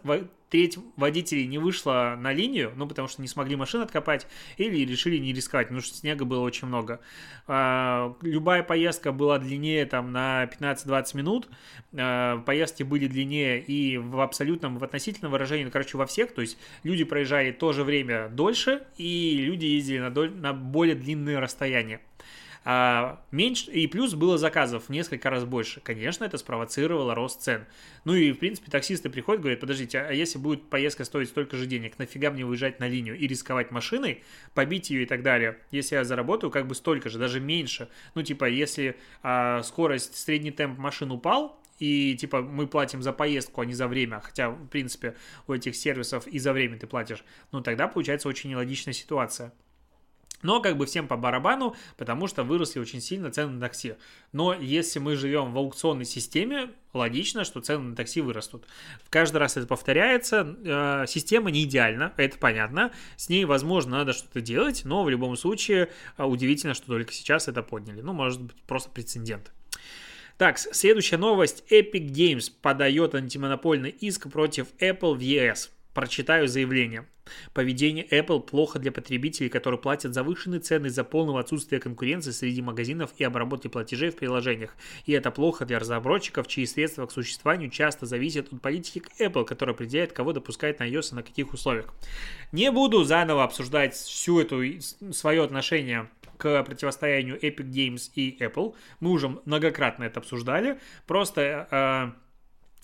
треть 0.53 0.77
водителей 0.97 1.47
не 1.47 1.57
вышла 1.57 2.15
на 2.15 2.31
линию, 2.31 2.73
ну, 2.75 2.87
потому 2.87 3.07
что 3.07 3.23
не 3.23 3.27
смогли 3.27 3.55
машин 3.55 3.81
откопать, 3.81 4.27
или 4.57 4.85
решили 4.85 5.17
не 5.17 5.33
рисковать, 5.33 5.65
потому 5.65 5.81
что 5.81 5.95
снега 5.95 6.25
было 6.25 6.41
очень 6.41 6.67
много. 6.67 6.99
А, 7.47 8.15
любая 8.21 8.61
поездка 8.61 9.11
была 9.11 9.39
длиннее 9.39 9.87
там 9.87 10.11
на 10.11 10.43
15-20 10.43 11.17
минут, 11.17 11.49
а, 11.97 12.37
поездки 12.41 12.83
были 12.83 13.07
длиннее 13.07 13.63
и 13.63 13.97
в 13.97 14.19
абсолютном, 14.19 14.77
в 14.77 14.83
относительном 14.83 15.31
выражении, 15.31 15.63
ну, 15.63 15.71
короче, 15.71 15.97
во 15.97 16.05
всех, 16.05 16.35
то 16.35 16.41
есть 16.41 16.59
люди 16.83 17.03
проезжали 17.03 17.51
то 17.51 17.73
же 17.73 17.83
время 17.83 18.29
дольше, 18.29 18.83
и 18.95 19.37
люди 19.39 19.65
ездили 19.65 19.97
на, 20.01 20.11
доль, 20.11 20.35
на 20.35 20.53
более 20.53 20.93
длинные 20.93 21.39
расстояния 21.39 21.99
а, 22.65 23.21
меньше, 23.31 23.71
и 23.71 23.87
плюс 23.87 24.13
было 24.13 24.37
заказов 24.37 24.85
в 24.85 24.89
несколько 24.89 25.29
раз 25.29 25.43
больше. 25.43 25.81
Конечно, 25.81 26.23
это 26.23 26.37
спровоцировало 26.37 27.13
рост 27.13 27.41
цен. 27.41 27.65
Ну 28.05 28.13
и, 28.13 28.31
в 28.31 28.39
принципе, 28.39 28.71
таксисты 28.71 29.09
приходят, 29.09 29.41
говорят, 29.41 29.59
подождите, 29.59 29.99
а 29.99 30.11
если 30.11 30.37
будет 30.37 30.69
поездка 30.69 31.03
стоить 31.03 31.29
столько 31.29 31.57
же 31.57 31.65
денег, 31.65 31.99
нафига 31.99 32.31
мне 32.31 32.45
выезжать 32.45 32.79
на 32.79 32.87
линию 32.87 33.17
и 33.17 33.27
рисковать 33.27 33.71
машиной, 33.71 34.23
побить 34.53 34.89
ее 34.89 35.03
и 35.03 35.05
так 35.05 35.23
далее, 35.23 35.59
если 35.71 35.95
я 35.95 36.03
заработаю 36.03 36.51
как 36.51 36.67
бы 36.67 36.75
столько 36.75 37.09
же, 37.09 37.19
даже 37.19 37.39
меньше. 37.39 37.89
Ну, 38.15 38.23
типа, 38.23 38.45
если 38.45 38.95
а, 39.21 39.61
скорость, 39.63 40.15
средний 40.15 40.51
темп 40.51 40.77
машин 40.79 41.11
упал, 41.11 41.59
и 41.79 42.15
типа 42.15 42.41
мы 42.41 42.67
платим 42.67 43.01
за 43.01 43.11
поездку, 43.11 43.61
а 43.61 43.65
не 43.65 43.73
за 43.73 43.87
время, 43.87 44.21
хотя, 44.21 44.49
в 44.49 44.67
принципе, 44.67 45.15
у 45.47 45.53
этих 45.53 45.75
сервисов 45.75 46.27
и 46.27 46.39
за 46.39 46.53
время 46.53 46.77
ты 46.77 46.87
платишь, 46.87 47.25
ну 47.51 47.61
тогда 47.61 47.87
получается 47.87 48.29
очень 48.29 48.51
нелогичная 48.51 48.93
ситуация. 48.93 49.51
Но 50.43 50.61
как 50.61 50.77
бы 50.77 50.85
всем 50.85 51.07
по 51.07 51.17
барабану, 51.17 51.75
потому 51.97 52.27
что 52.27 52.43
выросли 52.43 52.79
очень 52.79 53.01
сильно 53.01 53.31
цены 53.31 53.53
на 53.53 53.59
такси. 53.59 53.95
Но 54.31 54.53
если 54.53 54.99
мы 54.99 55.15
живем 55.15 55.53
в 55.53 55.57
аукционной 55.57 56.05
системе, 56.05 56.69
логично, 56.93 57.43
что 57.43 57.61
цены 57.61 57.89
на 57.89 57.95
такси 57.95 58.21
вырастут. 58.21 58.65
Каждый 59.09 59.37
раз 59.37 59.57
это 59.57 59.65
повторяется. 59.65 60.55
Э, 60.63 61.05
система 61.07 61.49
не 61.49 61.63
идеальна, 61.63 62.13
это 62.17 62.37
понятно. 62.37 62.91
С 63.17 63.29
ней, 63.29 63.45
возможно, 63.45 63.97
надо 63.97 64.13
что-то 64.13 64.41
делать, 64.41 64.83
но 64.85 65.03
в 65.03 65.09
любом 65.09 65.35
случае 65.35 65.89
э, 66.17 66.23
удивительно, 66.23 66.73
что 66.73 66.87
только 66.87 67.11
сейчас 67.13 67.47
это 67.47 67.63
подняли. 67.63 68.01
Ну, 68.01 68.13
может 68.13 68.41
быть, 68.41 68.61
просто 68.63 68.89
прецедент. 68.89 69.51
Так, 70.37 70.57
следующая 70.57 71.17
новость. 71.17 71.63
Epic 71.69 72.07
Games 72.07 72.51
подает 72.61 73.15
антимонопольный 73.15 73.91
иск 73.91 74.29
против 74.31 74.67
Apple 74.79 75.15
в 75.15 75.19
ES. 75.19 75.69
Прочитаю 75.93 76.47
заявление. 76.47 77.05
Поведение 77.53 78.05
Apple 78.05 78.41
плохо 78.41 78.79
для 78.79 78.91
потребителей, 78.91 79.49
которые 79.49 79.79
платят 79.79 80.13
завышенные 80.13 80.59
цены 80.59 80.87
из-за 80.87 81.03
полного 81.03 81.39
отсутствия 81.39 81.79
конкуренции 81.79 82.31
среди 82.31 82.61
магазинов 82.61 83.11
и 83.17 83.23
обработки 83.23 83.67
платежей 83.67 84.09
в 84.09 84.15
приложениях. 84.15 84.75
И 85.05 85.13
это 85.13 85.31
плохо 85.31 85.65
для 85.65 85.79
разработчиков, 85.79 86.47
чьи 86.47 86.65
средства 86.65 87.05
к 87.05 87.11
существованию 87.11 87.69
часто 87.69 88.05
зависят 88.05 88.51
от 88.51 88.61
политики 88.61 89.03
Apple, 89.19 89.45
которая 89.45 89.75
определяет, 89.75 90.13
кого 90.13 90.33
допускает 90.33 90.79
на 90.79 90.89
iOS 90.89 91.11
и 91.11 91.15
на 91.15 91.23
каких 91.23 91.53
условиях. 91.53 91.93
Не 92.51 92.71
буду 92.71 93.03
заново 93.03 93.43
обсуждать 93.43 93.93
всю 93.93 94.39
эту 94.39 94.63
свое 95.13 95.43
отношение 95.43 96.09
к 96.37 96.63
противостоянию 96.63 97.39
Epic 97.39 97.69
Games 97.69 98.11
и 98.15 98.37
Apple. 98.43 98.75
Мы 98.99 99.11
уже 99.11 99.29
многократно 99.45 100.03
это 100.03 100.19
обсуждали. 100.19 100.79
Просто 101.07 101.67
э, 101.71 102.22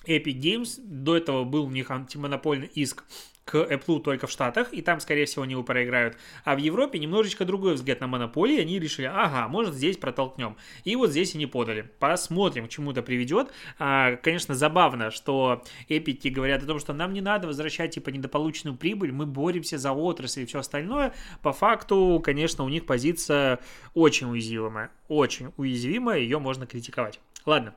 Epic 0.06 0.40
Games, 0.40 0.80
до 0.84 1.18
этого 1.18 1.44
был 1.44 1.66
у 1.66 1.72
них 1.72 1.92
антимонопольный 1.92 2.68
иск 2.74 3.04
к 3.50 3.56
Apple 3.56 4.00
только 4.02 4.28
в 4.28 4.32
Штатах, 4.32 4.72
и 4.74 4.84
там, 4.84 5.00
скорее 5.00 5.26
всего, 5.26 5.42
они 5.42 5.54
его 5.54 5.64
проиграют. 5.64 6.18
А 6.44 6.56
в 6.56 6.60
Европе 6.60 7.00
немножечко 7.00 7.46
другой 7.46 7.74
взгляд 7.74 8.00
на 8.00 8.06
монополии, 8.06 8.60
они 8.60 8.80
решили, 8.80 9.08
ага, 9.08 9.48
может, 9.48 9.74
здесь 9.74 9.98
протолкнем. 9.98 10.56
И 10.84 10.96
вот 10.96 11.10
здесь 11.10 11.34
они 11.34 11.48
подали. 11.48 11.90
Посмотрим, 11.98 12.68
к 12.68 12.70
чему 12.70 12.92
это 12.92 13.02
приведет. 13.02 13.52
А, 13.80 14.18
конечно, 14.18 14.54
забавно, 14.54 15.10
что 15.10 15.64
эпики 15.88 16.28
говорят 16.28 16.62
о 16.62 16.68
том, 16.68 16.78
что 16.78 16.94
нам 16.94 17.12
не 17.12 17.22
надо 17.22 17.48
возвращать, 17.48 17.96
типа, 17.96 18.10
недополученную 18.10 18.78
прибыль, 18.78 19.12
мы 19.12 19.26
боремся 19.26 19.80
за 19.80 19.94
отрасль 19.94 20.42
и 20.42 20.46
все 20.46 20.60
остальное. 20.60 21.16
По 21.42 21.52
факту, 21.52 22.22
конечно, 22.24 22.64
у 22.64 22.70
них 22.70 22.86
позиция 22.86 23.60
очень 23.96 24.30
уязвимая. 24.30 24.92
Очень 25.08 25.54
уязвимая, 25.58 26.20
ее 26.20 26.38
можно 26.38 26.68
критиковать. 26.68 27.20
Ладно. 27.46 27.74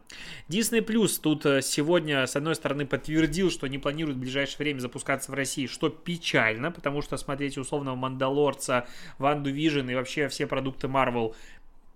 Disney 0.49 0.85
Plus 0.85 1.21
тут 1.21 1.47
э, 1.47 1.63
сегодня, 1.63 2.27
с 2.27 2.37
одной 2.37 2.55
стороны, 2.55 2.85
подтвердил, 2.85 3.51
что 3.51 3.69
не 3.69 3.79
планирует 3.79 4.17
в 4.17 4.21
ближайшее 4.21 4.59
время 4.59 4.81
запускаться 4.81 5.31
в 5.31 5.35
России, 5.35 5.67
что 5.67 5.89
печально, 5.89 6.73
потому 6.73 7.01
что 7.01 7.17
смотреть 7.17 7.57
условного 7.57 7.95
Мандалорца, 7.95 8.87
Ванду 9.19 9.51
Vision 9.51 9.89
и 9.89 9.95
вообще 9.95 10.29
все 10.29 10.47
продукты 10.47 10.89
Marvel 10.89 11.35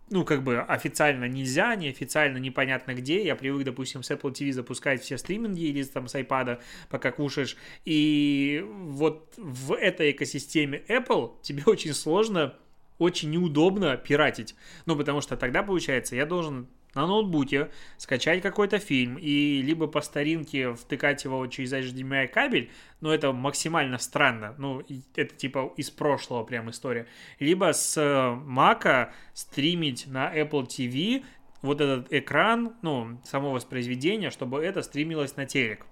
ну, 0.09 0.25
как 0.25 0.45
бы 0.45 0.61
официально 0.61 1.25
нельзя, 1.25 1.75
неофициально 1.75 2.39
непонятно 2.39 2.95
где. 2.95 3.25
Я 3.25 3.35
привык, 3.35 3.65
допустим, 3.65 4.03
с 4.03 4.11
Apple 4.11 4.33
TV 4.33 4.53
запускать 4.53 5.03
все 5.03 5.19
стриминги 5.19 5.65
или 5.65 5.83
там 5.83 6.07
с 6.07 6.15
iPad, 6.15 6.61
пока 6.89 7.11
кушаешь. 7.11 7.57
И 7.85 8.65
вот 8.65 9.35
в 9.37 9.75
этой 9.75 10.13
экосистеме 10.13 10.85
Apple 10.89 11.33
тебе 11.43 11.65
очень 11.67 11.93
сложно, 11.93 12.55
очень 12.99 13.31
неудобно 13.31 13.97
пиратить. 13.97 14.55
Ну, 14.87 14.97
потому 14.97 15.21
что 15.21 15.37
тогда, 15.37 15.63
получается, 15.65 16.15
я 16.15 16.25
должен 16.25 16.69
на 16.97 17.07
ноутбуке 17.07 17.71
скачать 17.97 18.43
какой-то 18.43 18.79
фильм 18.79 19.17
и 19.17 19.63
либо 19.63 19.87
по 19.87 20.01
старинке 20.01 20.75
втыкать 20.75 21.25
его 21.25 21.47
через 21.47 21.73
HDMI 21.73 22.27
кабель, 22.29 22.71
но 23.01 23.15
это 23.15 23.33
максимально 23.33 23.99
странно, 23.99 24.55
ну, 24.59 24.83
это 25.15 25.35
типа 25.35 25.73
из 25.77 25.91
прошлого 25.91 26.43
прям 26.43 26.71
история, 26.71 27.07
либо 27.39 27.73
с 27.73 27.97
Mac 27.99 29.11
стримить 29.35 30.07
на 30.07 30.35
Apple 30.37 30.67
TV 30.67 31.25
вот 31.63 31.81
этот 31.81 32.13
экран, 32.13 32.75
ну, 32.83 33.21
само 33.25 33.53
воспроизведение, 33.53 34.31
чтобы 34.31 34.65
это 34.65 34.83
стримилось 34.83 35.37
на 35.37 35.47
телек. 35.47 35.87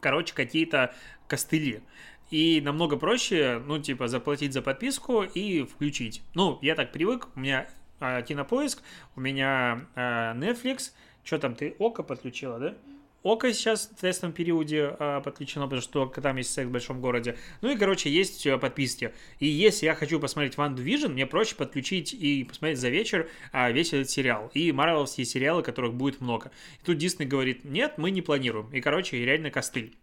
Короче, 0.00 0.34
какие-то 0.34 0.94
костыли. 1.26 1.82
И 2.30 2.60
намного 2.62 2.96
проще, 2.96 3.62
ну, 3.64 3.78
типа, 3.78 4.08
заплатить 4.08 4.52
за 4.52 4.60
подписку 4.60 5.22
и 5.22 5.62
включить. 5.62 6.22
Ну, 6.34 6.58
я 6.60 6.74
так 6.74 6.92
привык, 6.92 7.28
у 7.34 7.40
меня 7.40 7.68
а, 8.00 8.22
кинопоиск, 8.22 8.82
у 9.16 9.20
меня 9.20 9.86
а, 9.94 10.34
Netflix, 10.34 10.92
что 11.24 11.38
там, 11.38 11.54
ты 11.54 11.74
Око 11.78 12.02
подключила, 12.02 12.58
да? 12.58 12.74
Око 13.24 13.52
сейчас 13.52 13.90
в 13.94 14.00
тестовом 14.00 14.32
периоде 14.32 14.96
а, 14.98 15.20
подключено, 15.20 15.64
потому 15.64 15.82
что 15.82 16.06
там 16.06 16.36
есть 16.36 16.52
секс 16.52 16.68
в 16.68 16.72
большом 16.72 17.00
городе. 17.00 17.36
Ну 17.60 17.70
и, 17.70 17.76
короче, 17.76 18.08
есть 18.08 18.46
подписки. 18.60 19.12
И 19.40 19.46
если 19.46 19.86
я 19.86 19.94
хочу 19.94 20.20
посмотреть 20.20 20.56
Ванду 20.56 20.84
Vision, 20.84 21.08
мне 21.08 21.26
проще 21.26 21.56
подключить 21.56 22.14
и 22.14 22.44
посмотреть 22.44 22.78
за 22.78 22.90
вечер 22.90 23.28
а, 23.52 23.70
весь 23.72 23.92
этот 23.92 24.08
сериал. 24.08 24.50
И 24.54 24.70
марвелские 24.70 25.26
сериалы, 25.26 25.62
которых 25.62 25.94
будет 25.94 26.20
много. 26.20 26.52
И 26.80 26.86
тут 26.86 26.98
Дисней 26.98 27.26
говорит, 27.26 27.64
нет, 27.64 27.94
мы 27.98 28.12
не 28.12 28.22
планируем. 28.22 28.72
И, 28.72 28.80
короче, 28.80 29.22
реально 29.24 29.50
костыль. 29.50 29.96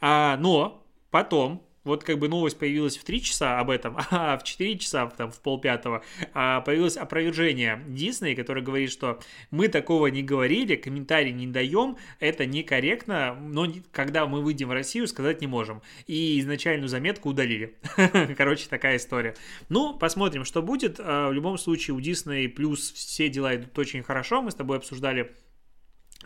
А, 0.00 0.38
но 0.38 0.82
потом 1.10 1.62
вот 1.84 2.04
как 2.04 2.18
бы 2.18 2.28
новость 2.28 2.58
появилась 2.58 2.96
в 2.96 3.04
3 3.04 3.22
часа 3.22 3.58
об 3.58 3.70
этом, 3.70 3.96
а 4.10 4.38
в 4.38 4.44
4 4.44 4.78
часа, 4.78 5.06
там, 5.06 5.30
в 5.30 5.40
полпятого, 5.40 6.04
а, 6.34 6.60
появилось 6.60 6.96
опровержение 6.96 7.82
Дисней, 7.88 8.34
которое 8.34 8.62
говорит, 8.62 8.90
что 8.90 9.20
мы 9.50 9.68
такого 9.68 10.06
не 10.08 10.22
говорили, 10.22 10.76
комментарий 10.76 11.32
не 11.32 11.46
даем, 11.46 11.96
это 12.20 12.46
некорректно, 12.46 13.34
но 13.40 13.66
когда 13.90 14.26
мы 14.26 14.42
выйдем 14.42 14.68
в 14.68 14.72
Россию, 14.72 15.06
сказать 15.06 15.40
не 15.40 15.46
можем. 15.46 15.82
И 16.06 16.40
изначальную 16.40 16.88
заметку 16.88 17.30
удалили. 17.30 17.74
Короче, 18.36 18.68
такая 18.68 18.96
история. 18.96 19.34
Ну, 19.68 19.94
посмотрим, 19.94 20.44
что 20.44 20.62
будет. 20.62 20.98
А, 20.98 21.28
в 21.28 21.32
любом 21.32 21.58
случае, 21.58 21.94
у 21.94 22.00
Дисней 22.00 22.48
плюс 22.48 22.92
все 22.92 23.28
дела 23.28 23.56
идут 23.56 23.78
очень 23.78 24.02
хорошо. 24.02 24.42
Мы 24.42 24.50
с 24.50 24.54
тобой 24.54 24.76
обсуждали 24.78 25.32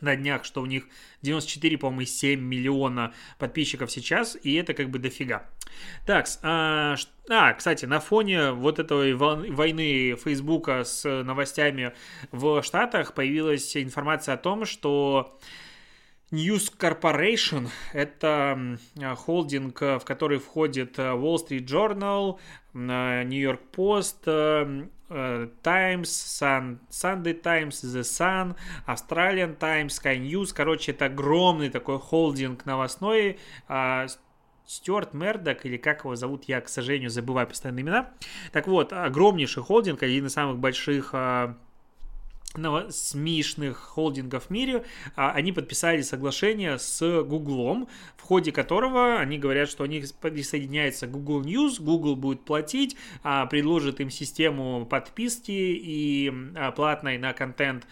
на 0.01 0.17
днях, 0.17 0.45
что 0.45 0.63
у 0.63 0.67
них 0.67 0.85
94, 1.23 1.79
по-моему, 1.79 2.05
7 2.05 2.41
миллиона 2.41 3.15
подписчиков 3.39 3.91
сейчас, 3.91 4.37
и 4.43 4.55
это 4.55 4.75
как 4.75 4.91
бы 4.91 4.99
дофига. 4.99 5.49
Так, 6.07 6.27
а, 6.43 6.97
а, 7.29 7.53
кстати, 7.55 7.85
на 7.85 8.01
фоне 8.01 8.53
вот 8.53 8.79
этой 8.79 9.15
войны 9.15 10.17
Фейсбука 10.17 10.85
с 10.85 11.23
новостями 11.23 11.93
в 12.33 12.63
Штатах 12.63 13.15
появилась 13.15 13.77
информация 13.77 14.35
о 14.35 14.39
том, 14.39 14.65
что 14.65 15.39
News 16.33 16.73
Corporation– 16.77 17.69
это 17.93 18.79
холдинг, 19.17 19.81
в 19.81 20.03
который 20.05 20.39
входит 20.39 20.99
Wall 20.99 21.37
Street 21.37 21.67
Journal, 21.67 22.39
New 22.75 23.41
York 23.41 23.61
Post, 23.73 24.91
Times, 25.09 26.05
Sun, 26.05 26.79
Sunday 26.91 27.35
Times, 27.35 27.83
The 27.83 28.03
Sun, 28.03 28.57
Australian 28.87 29.57
Times, 29.57 29.89
Sky 29.89 30.19
News. 30.19 30.53
Короче, 30.55 30.93
это 30.93 31.07
огромный 31.07 31.71
такой 31.71 31.99
холдинг 31.99 32.67
новостной. 32.67 33.39
Стюарт 34.67 35.15
Мердок, 35.15 35.65
или 35.65 35.77
как 35.77 36.01
его 36.01 36.17
зовут, 36.17 36.45
я, 36.49 36.61
к 36.61 36.69
сожалению, 36.69 37.09
забываю 37.09 37.47
постоянно 37.47 37.81
имена. 37.81 38.11
Так 38.51 38.67
вот, 38.67 38.93
огромнейший 38.93 39.63
холдинг, 39.63 40.03
один 40.03 40.27
из 40.27 40.33
самых 40.33 40.59
больших 40.59 41.15
смешных 42.91 43.77
холдингов 43.77 44.47
в 44.47 44.51
мире, 44.51 44.85
а, 45.15 45.33
они 45.33 45.53
подписали 45.53 46.03
соглашение 46.03 46.79
с 46.79 47.23
Гуглом, 47.23 47.89
в 48.17 48.23
ходе 48.23 48.53
которого 48.53 49.19
они 49.19 49.39
говорят, 49.39 49.69
что 49.69 49.85
они 49.85 50.05
присоединяются 50.21 51.07
к 51.07 51.11
Google 51.11 51.43
News, 51.43 51.81
Google 51.81 52.17
будет 52.17 52.45
платить, 52.45 52.97
а, 53.23 53.47
предложит 53.47 54.01
им 54.01 54.11
систему 54.11 54.87
подписки 54.87 55.53
и 55.53 56.33
а, 56.55 56.73
платной 56.73 57.19
на 57.19 57.33
контент, 57.33 57.87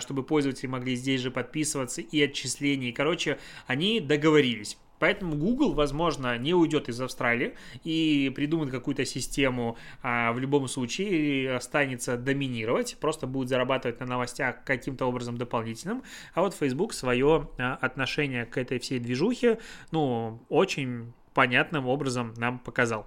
чтобы 0.00 0.22
пользователи 0.22 0.66
могли 0.66 0.94
здесь 0.96 1.20
же 1.20 1.30
подписываться 1.30 2.00
и 2.00 2.22
отчислений. 2.22 2.92
Короче, 2.92 3.38
они 3.66 4.00
договорились. 4.00 4.76
Поэтому 4.98 5.36
Google, 5.36 5.74
возможно, 5.74 6.36
не 6.38 6.54
уйдет 6.54 6.88
из 6.88 7.00
Австралии 7.00 7.54
и 7.84 8.32
придумает 8.34 8.70
какую-то 8.70 9.04
систему 9.04 9.76
а, 10.02 10.32
в 10.32 10.38
любом 10.38 10.68
случае 10.68 11.56
останется 11.56 12.16
доминировать, 12.16 12.96
просто 13.00 13.26
будет 13.26 13.48
зарабатывать 13.48 14.00
на 14.00 14.06
новостях 14.06 14.64
каким-то 14.64 15.06
образом 15.06 15.36
дополнительным. 15.36 16.02
А 16.34 16.42
вот 16.42 16.54
Facebook 16.54 16.92
свое 16.92 17.48
а, 17.58 17.78
отношение 17.80 18.46
к 18.46 18.58
этой 18.58 18.78
всей 18.78 18.98
движухе, 18.98 19.58
ну, 19.90 20.40
очень 20.48 21.12
понятным 21.34 21.86
образом 21.86 22.34
нам 22.36 22.58
показал. 22.58 23.06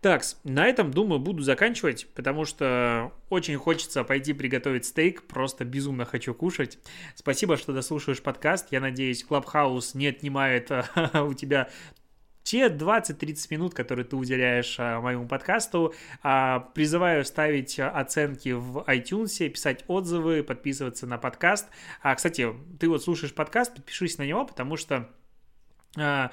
Так, 0.00 0.22
на 0.44 0.66
этом, 0.66 0.90
думаю, 0.90 1.20
буду 1.20 1.42
заканчивать, 1.42 2.08
потому 2.14 2.44
что 2.44 3.12
очень 3.28 3.56
хочется 3.56 4.02
пойти 4.02 4.32
приготовить 4.32 4.84
стейк, 4.84 5.22
просто 5.22 5.64
безумно 5.64 6.04
хочу 6.04 6.34
кушать. 6.34 6.78
Спасибо, 7.14 7.56
что 7.56 7.72
дослушаешь 7.72 8.22
подкаст. 8.22 8.68
Я 8.72 8.80
надеюсь, 8.80 9.24
Clubhouse 9.28 9.90
не 9.94 10.08
отнимает 10.08 10.70
у 11.14 11.34
тебя 11.34 11.68
те 12.42 12.68
20-30 12.68 13.46
минут, 13.50 13.74
которые 13.74 14.04
ты 14.04 14.16
уделяешь 14.16 14.76
а, 14.78 15.00
моему 15.00 15.28
подкасту. 15.28 15.94
А, 16.22 16.60
призываю 16.74 17.24
ставить 17.24 17.78
оценки 17.78 18.50
в 18.50 18.84
iTunes, 18.88 19.48
писать 19.48 19.84
отзывы, 19.86 20.42
подписываться 20.42 21.06
на 21.06 21.18
подкаст. 21.18 21.68
А, 22.02 22.14
кстати, 22.14 22.52
ты 22.80 22.88
вот 22.88 23.02
слушаешь 23.02 23.34
подкаст, 23.34 23.74
подпишись 23.74 24.18
на 24.18 24.26
него, 24.26 24.44
потому 24.44 24.76
что 24.76 25.08
а, 25.96 26.30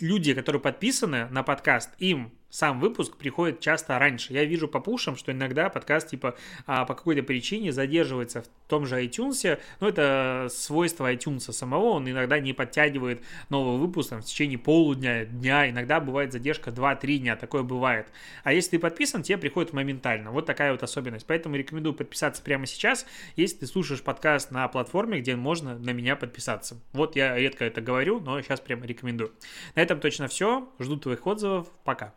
люди, 0.00 0.34
которые 0.34 0.60
подписаны 0.60 1.26
на 1.30 1.42
подкаст, 1.42 1.90
им 1.98 2.32
сам 2.54 2.78
выпуск 2.78 3.16
приходит 3.16 3.58
часто 3.58 3.98
раньше. 3.98 4.32
Я 4.32 4.44
вижу 4.44 4.68
по 4.68 4.78
пушам, 4.78 5.16
что 5.16 5.32
иногда 5.32 5.68
подкаст 5.70 6.10
типа 6.10 6.36
а, 6.68 6.84
по 6.84 6.94
какой-то 6.94 7.24
причине 7.24 7.72
задерживается 7.72 8.42
в 8.42 8.46
том 8.68 8.86
же 8.86 9.04
iTunes, 9.04 9.58
но 9.80 9.88
это 9.88 10.46
свойство 10.50 11.12
iTunes 11.12 11.50
самого, 11.50 11.86
он 11.86 12.08
иногда 12.08 12.38
не 12.38 12.52
подтягивает 12.52 13.24
новый 13.48 13.80
выпуск 13.80 14.10
там, 14.10 14.22
в 14.22 14.24
течение 14.24 14.56
полудня, 14.56 15.24
дня, 15.24 15.68
иногда 15.68 15.98
бывает 15.98 16.30
задержка 16.32 16.70
2-3 16.70 17.16
дня, 17.16 17.34
такое 17.34 17.64
бывает. 17.64 18.06
А 18.44 18.52
если 18.52 18.70
ты 18.70 18.78
подписан, 18.78 19.24
тебе 19.24 19.36
приходит 19.36 19.72
моментально. 19.72 20.30
Вот 20.30 20.46
такая 20.46 20.70
вот 20.70 20.84
особенность. 20.84 21.26
Поэтому 21.26 21.56
рекомендую 21.56 21.94
подписаться 21.94 22.40
прямо 22.40 22.66
сейчас, 22.66 23.04
если 23.34 23.56
ты 23.56 23.66
слушаешь 23.66 24.02
подкаст 24.02 24.52
на 24.52 24.68
платформе, 24.68 25.18
где 25.18 25.34
можно 25.34 25.76
на 25.76 25.90
меня 25.90 26.14
подписаться. 26.14 26.80
Вот 26.92 27.16
я 27.16 27.36
редко 27.36 27.64
это 27.64 27.80
говорю, 27.80 28.20
но 28.20 28.40
сейчас 28.42 28.60
прямо 28.60 28.86
рекомендую. 28.86 29.32
На 29.74 29.82
этом 29.82 29.98
точно 29.98 30.28
все. 30.28 30.68
Жду 30.78 30.96
твоих 30.98 31.26
отзывов. 31.26 31.66
Пока. 31.82 32.14